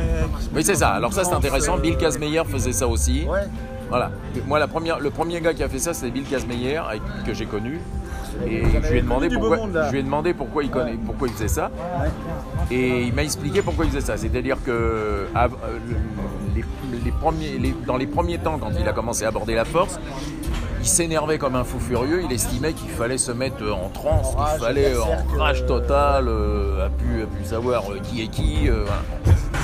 [0.55, 0.89] oui, c'est ça.
[0.89, 1.77] Alors ça, c'est intéressant.
[1.77, 3.25] Bill Kazmeyer faisait ça aussi.
[3.27, 3.41] Ouais.
[3.89, 4.11] Voilà.
[4.45, 6.81] Moi, la première, le premier gars qui a fait ça, c'est Bill Kazmeyer,
[7.25, 7.79] que j'ai connu.
[8.45, 11.33] Et je lui ai demandé pourquoi, je lui ai demandé pourquoi il connaît, pourquoi il
[11.33, 11.71] faisait ça.
[12.69, 14.17] Et il m'a expliqué pourquoi il faisait ça.
[14.17, 15.25] C'est-à-dire que euh,
[16.55, 19.99] les, premiers, dans les premiers temps, quand il a commencé à aborder la force,
[20.79, 22.21] il s'énervait comme un fou furieux.
[22.23, 26.89] Il estimait qu'il fallait se mettre en transe, qu'il fallait en crash total, euh, a,
[26.89, 28.69] pu, pu savoir euh, qui est qui.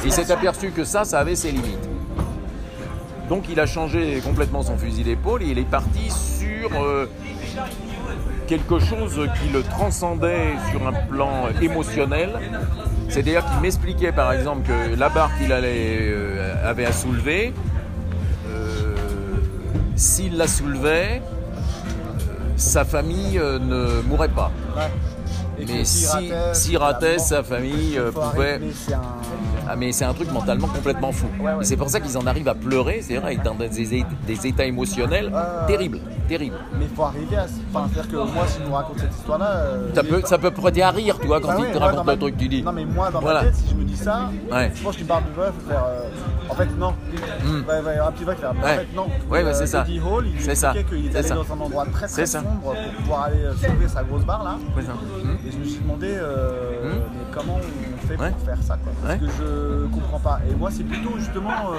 [0.04, 1.90] il s'est aperçu que ça, ça avait ses limites.
[3.30, 6.70] Donc il a changé complètement son fusil d'épaule et il est parti sur
[8.48, 12.32] quelque chose qui le transcendait sur un plan émotionnel.
[13.10, 17.54] C'est-à-dire qu'il m'expliquait par exemple que la barre qu'il euh, avait à soulever,
[18.50, 18.96] euh,
[19.96, 24.52] s'il la soulevait, euh, sa famille ne mourrait pas.
[25.60, 28.60] Mais s'il ratait, sa famille pouvait.
[29.68, 31.28] Ah, mais c'est un truc mentalement complètement fou.
[31.62, 33.96] C'est pour ça qu'ils en arrivent à pleurer, c'est vrai, dans des,
[34.48, 35.32] états émotionnels
[35.68, 36.58] terribles, terribles.
[36.78, 37.46] Mais il faut arriver à.
[37.74, 39.50] Enfin, c'est-à-dire que moi, si je nous raconte cette histoire-là.
[39.52, 42.08] Euh, ça, peut, ça peut prêter à rire, tu vois, quand ah il te raconte
[42.08, 42.64] le truc, tu dis.
[42.64, 45.24] Non, mais moi, dans ma tête, si je me dis ça, je pense qu'il parle
[45.26, 45.86] de veuf, faire.
[45.88, 46.10] Euh,
[46.50, 46.94] en fait, non.
[47.44, 47.68] Mm.
[47.68, 48.52] Ouais, ouais, un petit faire.
[48.52, 49.08] En fait, non.
[49.30, 49.84] Ouais, bah, c'est ça.
[49.84, 53.44] Hall, il expliquait qu'il est allé dans un endroit très très sombre pour pouvoir aller
[53.44, 54.58] euh, sauver sa grosse barre là.
[55.46, 56.88] Et je me suis demandé, mm.
[57.14, 58.94] mais comment on fait pour faire ça, quoi.
[59.02, 60.40] Parce que je comprends pas.
[60.50, 61.74] Et moi, c'est plutôt justement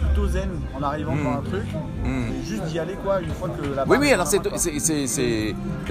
[0.00, 1.64] plutôt zen en arrivant dans un truc.
[2.04, 2.44] Mm.
[2.44, 4.40] juste d'y aller quoi une fois que la Oui, oui, alors c'est.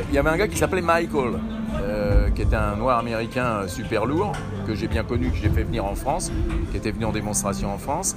[0.09, 1.39] Il y avait un gars qui s'appelait Michael.
[1.81, 4.33] Euh, qui était un noir américain euh, super lourd,
[4.67, 6.31] que j'ai bien connu, que j'ai fait venir en France,
[6.69, 8.15] qui était venu en démonstration en France.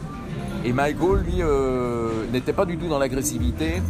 [0.64, 3.80] Et Michael, lui, euh, n'était pas du tout dans l'agressivité.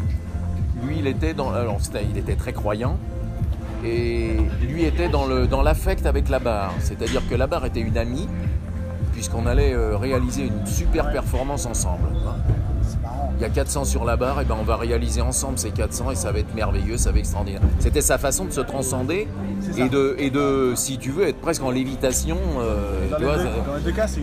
[0.85, 1.53] Lui, il était dans.
[1.53, 1.79] Alors,
[2.11, 2.99] il était très croyant.
[3.85, 6.73] Et lui était dans l'affect avec la barre.
[6.81, 8.29] C'est-à-dire que la barre était une amie,
[9.13, 12.09] puisqu'on allait réaliser une super performance ensemble
[13.37, 16.13] il y a 400 sur la barre, et ben on va réaliser ensemble ces 400
[16.13, 17.61] et ça va être merveilleux, ça va être extraordinaire.
[17.81, 19.27] C'était sa façon de se transcender
[19.77, 22.39] et de, et de, si tu veux, être presque en lévitation.
[22.59, 23.11] Euh,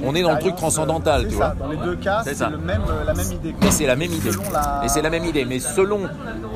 [0.03, 1.55] on est dans le truc transcendantal, tu vois.
[1.59, 3.55] Dans les deux cas, c'est même, euh, la même idée.
[3.61, 4.31] Mais c'est la même idée.
[4.83, 5.45] Et c'est la même idée.
[5.45, 6.01] Mais selon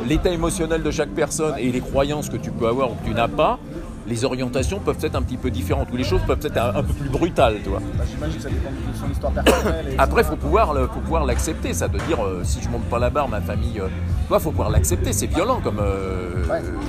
[0.08, 3.14] l'état émotionnel de chaque personne et les croyances que tu peux avoir ou que tu
[3.14, 3.60] n'as pas,
[4.08, 6.94] les orientations peuvent être un petit peu différentes, ou les choses peuvent être un, peu
[6.94, 7.82] plus brutales, tu vois.
[7.98, 9.96] Bah, j'imagine que ça dépend de son histoire personnelle.
[9.98, 13.00] Après, il faut pouvoir, faut pouvoir l'accepter, ça, de dire euh, si je monte pas
[13.00, 13.80] la barre, ma famille.
[13.80, 13.88] Euh,
[14.32, 16.44] il faut pouvoir l'accepter, c'est violent comme, euh,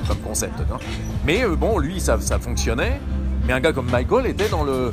[0.08, 0.54] comme concept.
[1.24, 3.00] Mais bon, lui, ça, ça fonctionnait.
[3.46, 4.90] Mais un gars comme Michael était dans le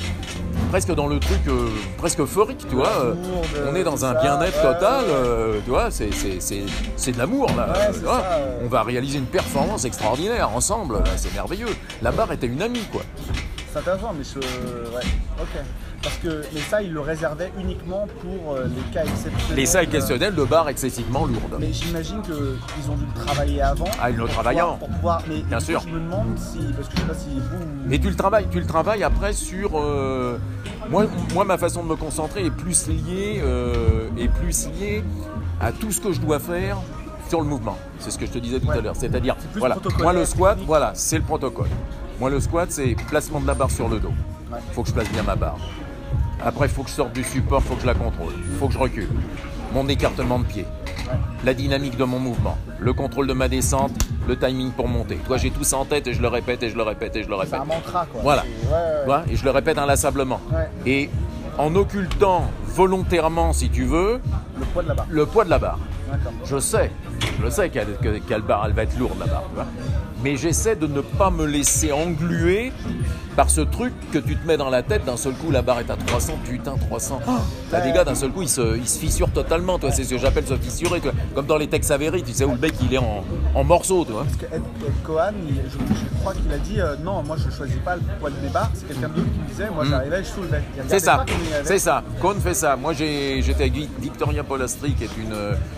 [0.70, 3.14] presque dans le truc euh, presque euphorique, tu vois.
[3.68, 7.72] on est dans un bien-être total, euh, tu vois, c'est, de l'amour là.
[8.62, 11.74] on va réaliser une performance extraordinaire ensemble, c'est merveilleux.
[12.02, 13.02] La barre était une amie, quoi.
[13.72, 14.38] C'est intéressant, mais je.
[14.38, 15.02] Ouais,
[15.40, 15.64] ok.
[16.04, 19.56] Parce que, mais ça, ils le réservaient uniquement pour euh, les cas exceptionnels.
[19.56, 21.56] Les cas exceptionnels de barres excessivement lourdes.
[21.58, 23.86] Mais j'imagine qu'ils ont dû le travailler avant.
[24.00, 24.76] Ah, ils l'ont travaillé avant.
[24.76, 25.80] Pour pouvoir, mais Bien sûr.
[25.80, 26.58] je me demande si.
[26.76, 27.64] Parce que je sais pas si vous.
[27.86, 29.80] Mais tu le travailles, tu le travailles après sur.
[29.80, 30.38] Euh,
[30.90, 35.02] moi, moi, ma façon de me concentrer est plus liée, euh, est plus liée
[35.60, 36.76] à tout ce que je dois faire
[37.30, 37.78] sur le mouvement.
[37.98, 38.96] C'est ce que je te disais tout à l'heure.
[38.96, 41.68] C'est-à-dire, voilà, moi le squat, voilà, c'est le protocole.
[42.20, 44.12] Moi, le squat, c'est placement de la barre sur le dos.
[44.52, 45.56] Il faut que je place bien ma barre.
[46.42, 48.32] Après, il faut que je sorte du support, il faut que je la contrôle.
[48.36, 49.08] Il faut que je recule.
[49.72, 50.66] Mon écartement de pied.
[51.44, 52.56] La dynamique de mon mouvement.
[52.80, 53.92] Le contrôle de ma descente.
[54.26, 55.16] Le timing pour monter.
[55.26, 57.22] Toi, j'ai tout ça en tête et je le répète et je le répète et
[57.22, 57.54] je le répète.
[57.54, 58.22] C'est un mantra, quoi.
[58.22, 58.44] Voilà.
[59.30, 60.40] Et je le répète inlassablement.
[60.86, 61.10] Et
[61.58, 64.20] en occultant volontairement, si tu veux,
[64.58, 65.06] le poids de la barre.
[65.10, 65.78] Le poids de la barre.
[66.44, 66.92] Je sais,
[67.42, 69.44] je sais quelle, barre elle va être lourde la barre,
[70.22, 72.72] mais j'essaie de ne pas me laisser engluer
[73.36, 75.80] par ce truc que tu te mets dans la tête, d'un seul coup la barre
[75.80, 77.20] est à 300, putain 300.
[77.70, 80.10] T'as des gars d'un seul coup ils se, ils se fissurent totalement, toi, c'est ce
[80.10, 81.00] que j'appelle se fissurer,
[81.34, 83.24] comme dans les textes avérés, tu sais où le mec il est en,
[83.54, 84.24] en morceaux, toi.
[84.24, 84.62] Parce que Ed,
[85.02, 85.32] Cohen,
[85.68, 88.50] je, crois qu'il a dit euh, non, moi je choisis pas le poids de mes
[88.50, 89.88] barres, c'est quelqu'un d'autre qui me disait, moi mm.
[89.88, 90.62] j'arrivais, je soulevais.
[90.88, 91.24] C'est ça,
[91.64, 92.76] c'est ça, Cohen fait ça.
[92.76, 95.34] Moi j'étais avec Victoria Polastri, qui est une,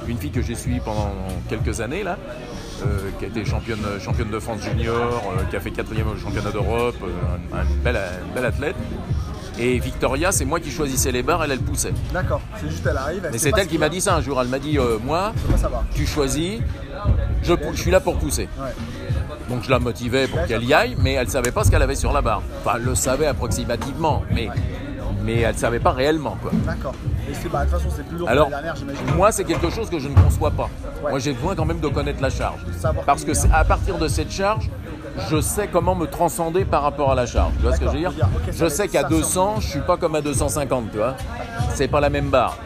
[0.09, 1.13] une fille que j'ai suivie pendant
[1.49, 2.19] quelques années là.
[2.85, 4.95] Euh, qui a été championne, championne de France junior,
[5.39, 8.77] euh, qui a fait quatrième au championnat d'Europe, euh, un, bel, athlète.
[9.59, 11.95] Et Victoria, c'est moi qui choisissais les barres, elle, elle poussait.
[12.13, 13.27] D'accord, c'est juste elle arrive.
[13.33, 14.39] Mais c'est elle qui m'a dit ça un jour.
[14.41, 15.33] Elle m'a dit Moi,
[15.95, 16.61] tu choisis,
[17.43, 18.49] je, suis là pour pousser.
[19.49, 21.83] Donc je la motivais pour qu'elle y aille, mais elle ne savait pas ce qu'elle
[21.83, 22.43] avait sur la barre.
[22.61, 24.49] Enfin, elle le savait approximativement, mais
[25.25, 26.37] mais elle ne savait pas réellement.
[26.67, 26.95] D'accord.
[27.29, 29.05] Et bah, de toute façon, c'est plus lourd Alors, que la dernière, j'imagine.
[29.17, 30.69] Moi, c'est quelque chose que je ne conçois pas.
[31.03, 32.61] Moi, j'ai besoin quand même de connaître la charge.
[33.05, 34.71] Parce que à partir de cette charge,
[35.31, 37.53] je sais comment me transcender par rapport à la charge.
[37.57, 38.13] Tu vois ce que je veux dire,
[38.53, 41.15] Je sais qu'à 200, je suis pas comme à 250, tu vois.
[41.75, 42.57] C'est pas la même barre.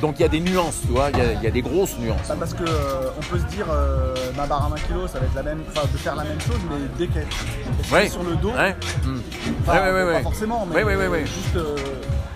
[0.00, 2.28] Donc il y a des nuances, tu vois, il y, a des grosses nuances.
[2.28, 5.18] Bah, parce que euh, on peut se dire euh, ma barre à 20 kg ça
[5.18, 8.22] va être la même, enfin de faire la même chose, mais dès qu'elle est sur
[8.22, 8.76] le dos, ouais.
[9.66, 11.56] Pas forcément, mais juste.
[11.56, 11.76] Euh,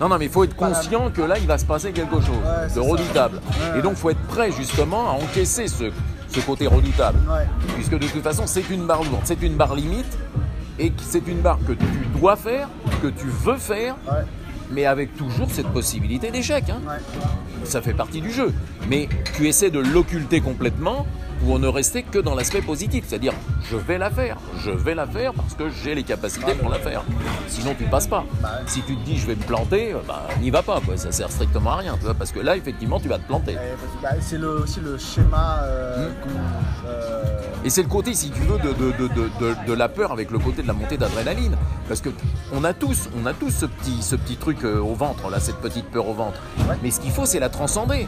[0.01, 2.75] non, non, mais il faut être conscient que là, il va se passer quelque chose
[2.75, 3.39] de redoutable.
[3.77, 5.85] Et donc, il faut être prêt justement à encaisser ce,
[6.27, 7.19] ce côté redoutable.
[7.75, 10.17] Puisque de toute façon, c'est une barre lourde, c'est une barre limite,
[10.79, 11.85] et c'est une barre que tu
[12.19, 12.67] dois faire,
[13.01, 13.95] que tu veux faire,
[14.71, 16.65] mais avec toujours cette possibilité d'échec.
[16.69, 16.81] Hein.
[17.63, 18.53] Ça fait partie du jeu.
[18.89, 21.05] Mais tu essaies de l'occulter complètement
[21.43, 23.33] pour ne rester que dans l'aspect positif, c'est-à-dire
[23.69, 26.79] je vais la faire, je vais la faire parce que j'ai les capacités pour la
[26.79, 27.03] faire.
[27.47, 28.25] Sinon tu ne passes pas.
[28.65, 30.97] Si tu te dis je vais me planter, bah, n'y va pas, quoi.
[30.97, 33.55] ça sert strictement à rien, tu vois, parce que là effectivement tu vas te planter.
[34.01, 35.59] Bah, c'est aussi le schéma.
[35.63, 36.09] Euh,
[36.85, 37.23] euh,
[37.63, 38.73] Et c'est le côté, si tu veux, de,
[39.67, 41.55] de, la peur avec le côté de la montée d'adrénaline.
[41.87, 42.09] Parce que
[42.53, 45.39] on a tous, on a tous ce petit, ce petit truc euh, au ventre, là,
[45.39, 46.39] cette petite peur au ventre.
[46.81, 48.07] Mais ce qu'il faut, c'est la transcender.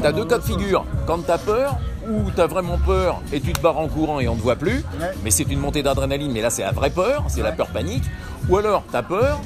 [0.00, 0.84] tu as deux cas de figure.
[1.06, 4.20] Quand tu as peur, ou tu as vraiment peur et tu te barres en courant
[4.20, 4.84] et on ne te voit plus,
[5.22, 8.04] mais c'est une montée d'adrénaline, mais là c'est la vraie peur, c'est la peur panique.
[8.48, 9.40] Ou alors tu as peur,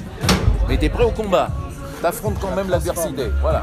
[0.69, 1.49] mais tu es prêt au combat
[2.03, 3.31] t'affrontes quand même l'adversité.
[3.41, 3.61] Voilà.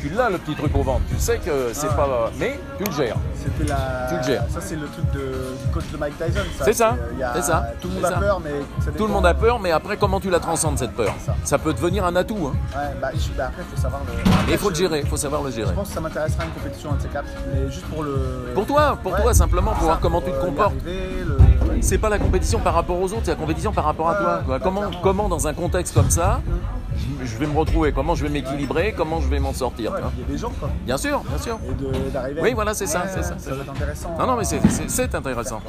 [0.00, 1.02] Tu l'as le petit truc au ventre.
[1.10, 2.30] Tu sais que c'est pas.
[2.38, 3.16] Mais tu le gères.
[3.36, 4.06] C'était la.
[4.08, 4.44] Tu le gères.
[4.48, 5.20] Ça, c'est le truc de,
[5.62, 6.40] du coach de Mike Tyson.
[6.64, 6.96] C'est ça.
[7.34, 7.66] C'est ça.
[7.80, 8.92] Tout le monde a peur, mais.
[8.96, 11.14] Tout le monde a peur, mais après, comment tu la transcendes cette peur?
[11.44, 11.58] Ça.
[11.58, 12.38] peut devenir un atout.
[12.46, 12.56] Hein.
[12.74, 14.52] Ouais, bah, bah après, il faut savoir le.
[14.52, 15.68] il faut le gérer, il faut savoir le gérer.
[15.68, 18.52] Je pense que ça m'intéressera une compétition, un de ces quatre, mais juste pour le.
[18.54, 20.74] Pour toi, pour toi, simplement, pour voir comment tu te euh, comportes.
[21.80, 24.58] C'est pas la compétition par rapport aux autres, c'est la compétition par rapport à toi.
[24.62, 26.40] Comment, comment, dans un contexte comme ça,
[27.24, 29.92] je vais me retrouver, comment je vais m'équilibrer, comment je vais m'en sortir?
[30.16, 30.70] il y a des gens, quoi.
[30.84, 31.58] Bien sûr, bien sûr.
[31.68, 32.40] Et d'arriver.
[32.42, 33.36] Oui, voilà, c'est ça, c'est ça.
[33.38, 34.16] Ça va être intéressant.
[34.18, 35.60] Non, non, mais c'est intéressant.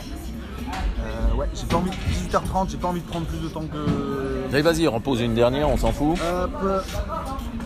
[0.99, 3.65] Euh, ouais, j'ai pas envie de 18h30, j'ai pas envie de prendre plus de temps
[3.65, 4.53] que.
[4.53, 6.17] Allez, vas-y, repose une dernière, on s'en fout.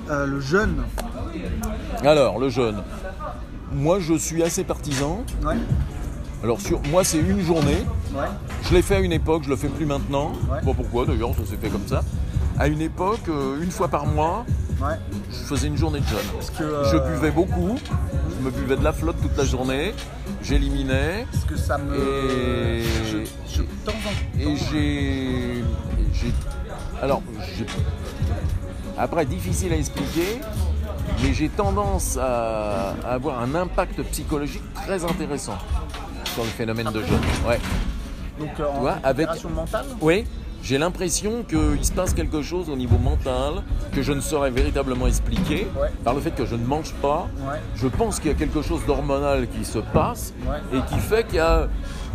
[0.10, 0.84] Euh, le jeûne.
[2.04, 2.84] Alors, le jeûne.
[3.72, 5.24] Moi, je suis assez partisan.
[5.44, 5.56] Ouais.
[6.44, 7.84] Alors, sur, moi, c'est une journée.
[8.14, 8.26] Ouais.
[8.64, 10.32] Je l'ai fait à une époque, je le fais plus maintenant.
[10.50, 10.62] Ouais.
[10.64, 12.02] Pas pourquoi d'ailleurs, ça s'est fait comme ça
[12.60, 14.46] à une époque, euh, une fois par mois,
[15.30, 16.20] je faisais une journée de jeûne.
[16.58, 17.78] Je euh, buvais beaucoup,
[18.30, 19.94] je me buvais de la flotte toute la journée,
[20.44, 21.26] j'éliminais.
[21.32, 21.96] Parce que ça me.
[21.96, 22.84] Et,
[24.40, 25.64] et j'ai.
[27.02, 27.22] Alors,
[28.98, 30.40] après, difficile à expliquer,
[31.22, 35.58] mais j'ai tendance à, avoir un impact psychologique très intéressant
[36.34, 37.20] sur le phénomène de jeûne.
[37.48, 37.60] Ouais.
[38.40, 39.28] Donc, euh, en avec...
[39.46, 39.86] mentale?
[40.02, 40.26] Oui,
[40.64, 45.08] j'ai l'impression qu'il se passe quelque chose au niveau mental que je ne saurais véritablement
[45.08, 45.68] expliquer
[46.04, 47.28] par le fait que je ne mange pas.
[47.76, 50.34] Je pense qu'il y a quelque chose d'hormonal qui se passe
[50.74, 51.68] et qui fait qu'il y a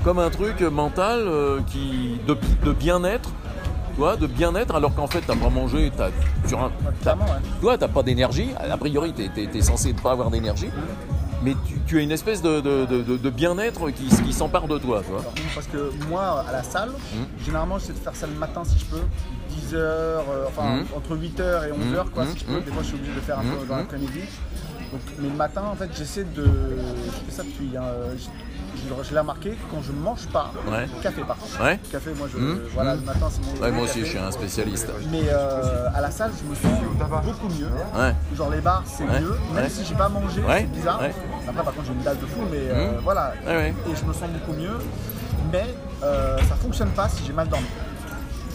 [0.05, 3.31] comme un truc mental euh, qui, de, bien-être.
[3.95, 5.93] Tu de bien-être, alors qu'en fait, tu n'as pas mangé,
[6.49, 6.55] tu
[7.65, 8.49] n'as pas d'énergie.
[8.59, 10.71] A priori, tu es, censé ne pas avoir d'énergie
[11.43, 11.55] mais
[11.87, 15.23] tu, as une espèce de, bien-être qui, qui s'empare de toi, toi.
[15.55, 17.45] Parce que moi, à la salle, mmh.
[17.45, 19.03] généralement, j'essaie de faire ça le matin si je peux.
[19.51, 20.85] 10 h euh, enfin mmh.
[20.97, 22.61] entre 8h et 11h, quoi, si je peux.
[22.61, 24.21] Des fois, je suis obligé de le faire un peu dans l'après-midi.
[25.19, 26.45] mais le matin, en fait, j'essaie de.
[26.45, 27.77] Je fais ça depuis.
[27.77, 27.83] Hein,
[29.03, 30.53] je l'ai remarqué, quand je mange pas,
[31.03, 31.63] café par contre.
[31.63, 31.79] Ouais.
[31.91, 32.61] Café, moi, je, mmh.
[32.75, 33.63] voilà, le matin, c'est mon.
[33.63, 34.89] Ouais, moi aussi, je suis un spécialiste.
[35.11, 36.81] Mais euh, à la salle, je me sens
[37.25, 37.71] beaucoup mieux.
[38.37, 39.37] Genre les bars, c'est mieux.
[39.55, 41.01] Même si j'ai pas mangé, c'est bizarre.
[41.49, 43.01] Après, par contre, j'ai une dalle de fou, mais euh, mmh.
[43.03, 43.35] voilà.
[43.49, 44.79] Et je me sens beaucoup mieux.
[45.51, 47.67] Mais euh, ça fonctionne pas si j'ai mal dormi.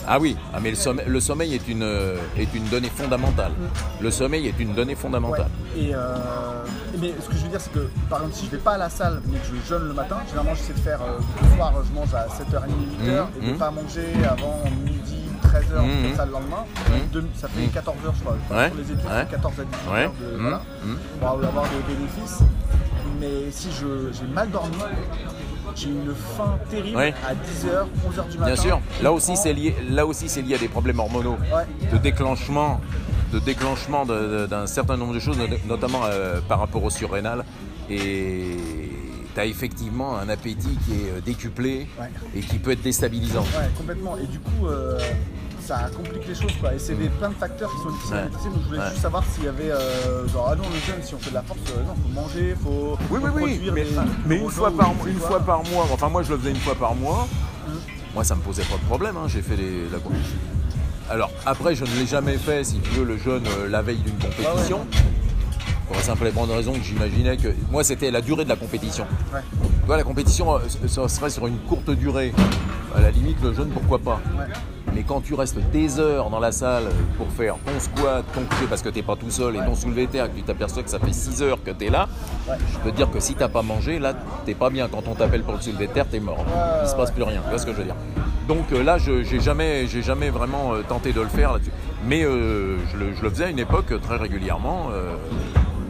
[0.09, 1.83] Ah oui, ah, mais le sommeil, le sommeil est, une,
[2.37, 3.51] est une donnée fondamentale.
[3.99, 5.49] Le sommeil est une donnée fondamentale.
[5.75, 6.15] Et, euh,
[6.99, 8.77] mais ce que je veux dire, c'est que par exemple, si je vais pas à
[8.77, 11.73] la salle, mais que je jeûne le matin, généralement j'essaie de faire euh, le soir,
[11.85, 13.57] je mange à 7h30, 8h, mmh, et de ne mmh.
[13.57, 16.65] pas manger avant midi, 13h, mmh, ça le lendemain.
[17.35, 18.37] ça fait 14h, je crois.
[18.57, 19.27] Ouais, pour les études, ouais.
[19.29, 19.93] 14 à 18h.
[19.93, 20.05] Ouais.
[20.05, 20.61] De, voilà,
[21.19, 22.39] pour avoir des bénéfices.
[23.19, 24.77] Mais si j'ai mal dormi,
[25.75, 28.53] j'ai une faim terrible à 10h, 11h du matin.
[28.53, 31.37] Bien sûr, là aussi c'est lié, là aussi c'est lié à des problèmes hormonaux,
[31.91, 32.79] de déclenchement,
[33.31, 35.37] de déclenchement d'un certain nombre de choses,
[35.67, 37.43] notamment euh, par rapport au surrénal.
[37.89, 38.57] Et
[39.33, 41.87] tu as effectivement un appétit qui est euh, décuplé
[42.35, 43.43] et qui peut être déstabilisant.
[43.43, 44.17] Ouais, complètement.
[44.17, 44.99] Et du coup, euh,
[45.67, 46.73] ça complique les choses quoi.
[46.73, 48.49] Et c'est des, plein de facteurs qui sont difficiles à maîtriser.
[48.49, 51.13] Donc je voulais juste savoir s'il y avait euh, genre ah non le jeûne si
[51.13, 53.71] on fait de la force, euh, non faut manger, faut, oui, oui, oui.
[53.73, 53.85] mais,
[54.25, 56.75] mais une fois par une fois par mois, enfin moi je le faisais une fois
[56.75, 57.27] par mois.
[57.67, 57.73] Hum.
[58.13, 59.27] Moi ça me posait pas de problème, hein.
[59.27, 59.97] j'ai fait les, la
[61.13, 64.17] Alors après, je ne l'ai jamais fait, si tu veux, le jeûne la veille d'une
[64.17, 64.87] compétition.
[65.85, 67.47] Pour la simple et bonne raison que j'imaginais que.
[67.71, 69.05] Moi, c'était la durée de la compétition.
[69.33, 69.39] Ouais.
[69.61, 72.33] Tu vois, la compétition, ça serait sur une courte durée.
[72.93, 74.19] À la limite, le jeûne, pourquoi pas?
[74.97, 76.85] Mais quand tu restes des heures dans la salle
[77.17, 79.75] pour faire ton squat, ton coucher parce que tu n'es pas tout seul et ton
[79.75, 82.07] soulevé terre, que tu t'aperçois que ça fait 6 heures que tu es là,
[82.47, 84.15] je peux te dire que si tu n'as pas mangé, là,
[84.47, 84.87] t'es pas bien.
[84.87, 86.43] Quand on t'appelle pour le soulevé terre, tu es mort.
[86.81, 87.41] Il se passe plus rien.
[87.43, 87.95] Tu vois ce que je veux dire?
[88.47, 91.71] Donc euh, là, je n'ai jamais, jamais vraiment euh, tenté de le faire là-dessus.
[92.07, 94.89] Mais euh, je, le, faisais à une époque très régulièrement.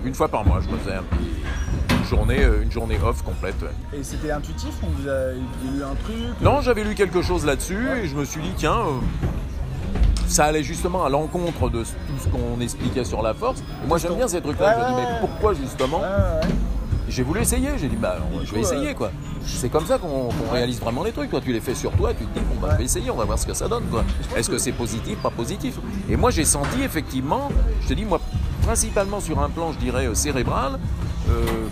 [0.03, 1.31] une fois par mois, je me faisais un petit
[2.07, 3.55] journée, euh, une journée off complète.
[3.93, 7.87] Et c'était intuitif On vous a lu un truc Non, j'avais lu quelque chose là-dessus
[8.03, 9.27] et je me suis dit, tiens, euh,
[10.27, 11.87] ça allait justement à l'encontre de tout
[12.23, 13.61] ce qu'on expliquait sur la force.
[13.83, 14.75] Et moi, j'aime bien ces trucs-là.
[14.77, 16.01] je me dis, mais pourquoi justement
[17.09, 19.11] j'ai voulu essayer, j'ai dit bah je vais essayer quoi.
[19.45, 21.29] C'est comme ça qu'on réalise vraiment les trucs.
[21.29, 23.15] Toi tu les fais sur toi, tu te dis bon bah je vais essayer, on
[23.15, 24.03] va voir ce que ça donne quoi.
[24.35, 25.75] Est-ce que c'est positif, pas positif?
[26.09, 27.49] Et moi j'ai senti effectivement,
[27.81, 28.19] je te dis moi
[28.63, 30.77] principalement sur un plan je dirais euh, cérébral, euh,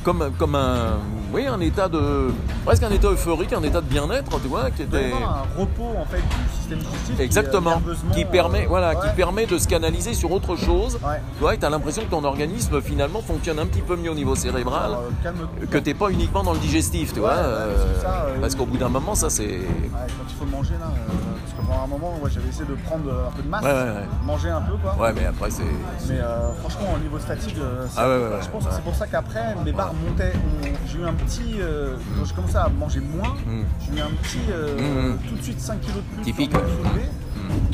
[0.03, 0.99] comme, comme un,
[1.33, 2.31] oui, un état de.
[2.65, 5.11] presque un état euphorique, un état de bien-être, tu vois, qui était.
[5.11, 7.19] un repos en fait du système digestif.
[7.19, 7.81] Exactement.
[8.13, 10.99] Qui, permet, euh, voilà, qui permet de se canaliser sur autre chose.
[11.01, 14.15] Tu vois, tu as l'impression que ton organisme finalement fonctionne un petit peu mieux au
[14.15, 14.91] niveau cérébral.
[15.25, 17.35] Euh, que tu n'es pas uniquement dans le digestif, tu vois.
[18.39, 19.59] parce qu'au bout d'un moment, ça c'est.
[19.91, 20.87] quand il faut manger là
[21.65, 23.63] pendant un moment, j'avais essayé de prendre un peu de masse,
[24.25, 24.95] manger un peu quoi.
[24.99, 25.63] Ouais, mais après c'est.
[26.07, 29.55] Mais euh, franchement, au niveau statique, euh, ah je pense que c'est pour ça qu'après
[29.63, 30.33] mes barres montaient.
[30.87, 31.55] J'ai eu un petit.
[31.59, 33.63] Euh, quand je commençais à manger moins, hmm.
[33.79, 34.37] j'ai eu un petit.
[34.37, 35.17] Hmm, hmm.
[35.29, 36.23] Tout de suite 5 kilos de plus.
[36.23, 36.51] Typique.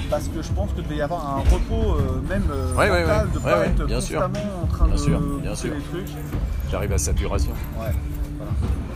[0.10, 1.98] parce que je pense que devait y avoir un repos
[2.30, 2.44] même
[2.76, 5.74] mental de pas être bien constamment en train bien de sûr, bien sûr.
[5.74, 6.16] les trucs.
[6.70, 7.52] J'arrive à saturation.
[7.80, 7.92] Ouais.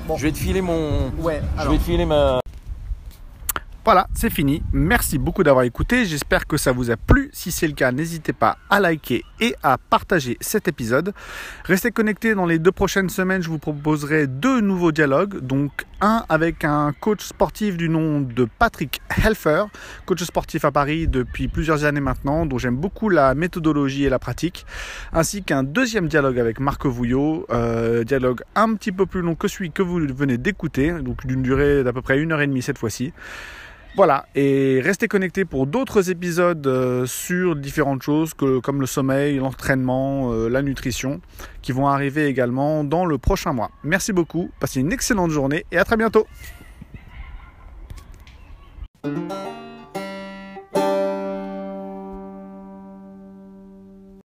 [0.08, 0.18] Bon.
[0.18, 1.12] Je vais te filer mon.
[1.20, 1.42] Ouais.
[1.64, 2.40] Je vais te filer ma.
[3.86, 4.64] Voilà, c'est fini.
[4.74, 6.06] Merci beaucoup d'avoir écouté.
[6.06, 7.30] J'espère que ça vous a plu.
[7.34, 11.14] Si c'est le cas, n'hésitez pas à liker et à partager cet épisode.
[11.66, 13.44] Restez connectés dans les deux prochaines semaines.
[13.44, 15.40] Je vous proposerai deux nouveaux dialogues.
[15.40, 19.66] Donc un avec un coach sportif du nom de Patrick Helfer,
[20.08, 24.18] coach sportif à Paris depuis plusieurs années maintenant, dont j'aime beaucoup la méthodologie et la
[24.18, 24.66] pratique,
[25.14, 29.48] ainsi qu'un deuxième dialogue avec Marc Vouillot, euh, dialogue un petit peu plus long que
[29.48, 32.64] celui que vous venez d'écouter, donc d'une durée d'à peu près une heure et demie
[32.64, 33.14] cette fois-ci.
[33.96, 40.34] Voilà, et restez connectés pour d'autres épisodes euh, sur différentes choses comme le sommeil, l'entraînement,
[40.34, 41.22] euh, la nutrition,
[41.62, 43.72] qui vont arriver également dans le prochain mois.
[43.86, 46.28] Merci beaucoup, passez une excellente journée et à très bientôt.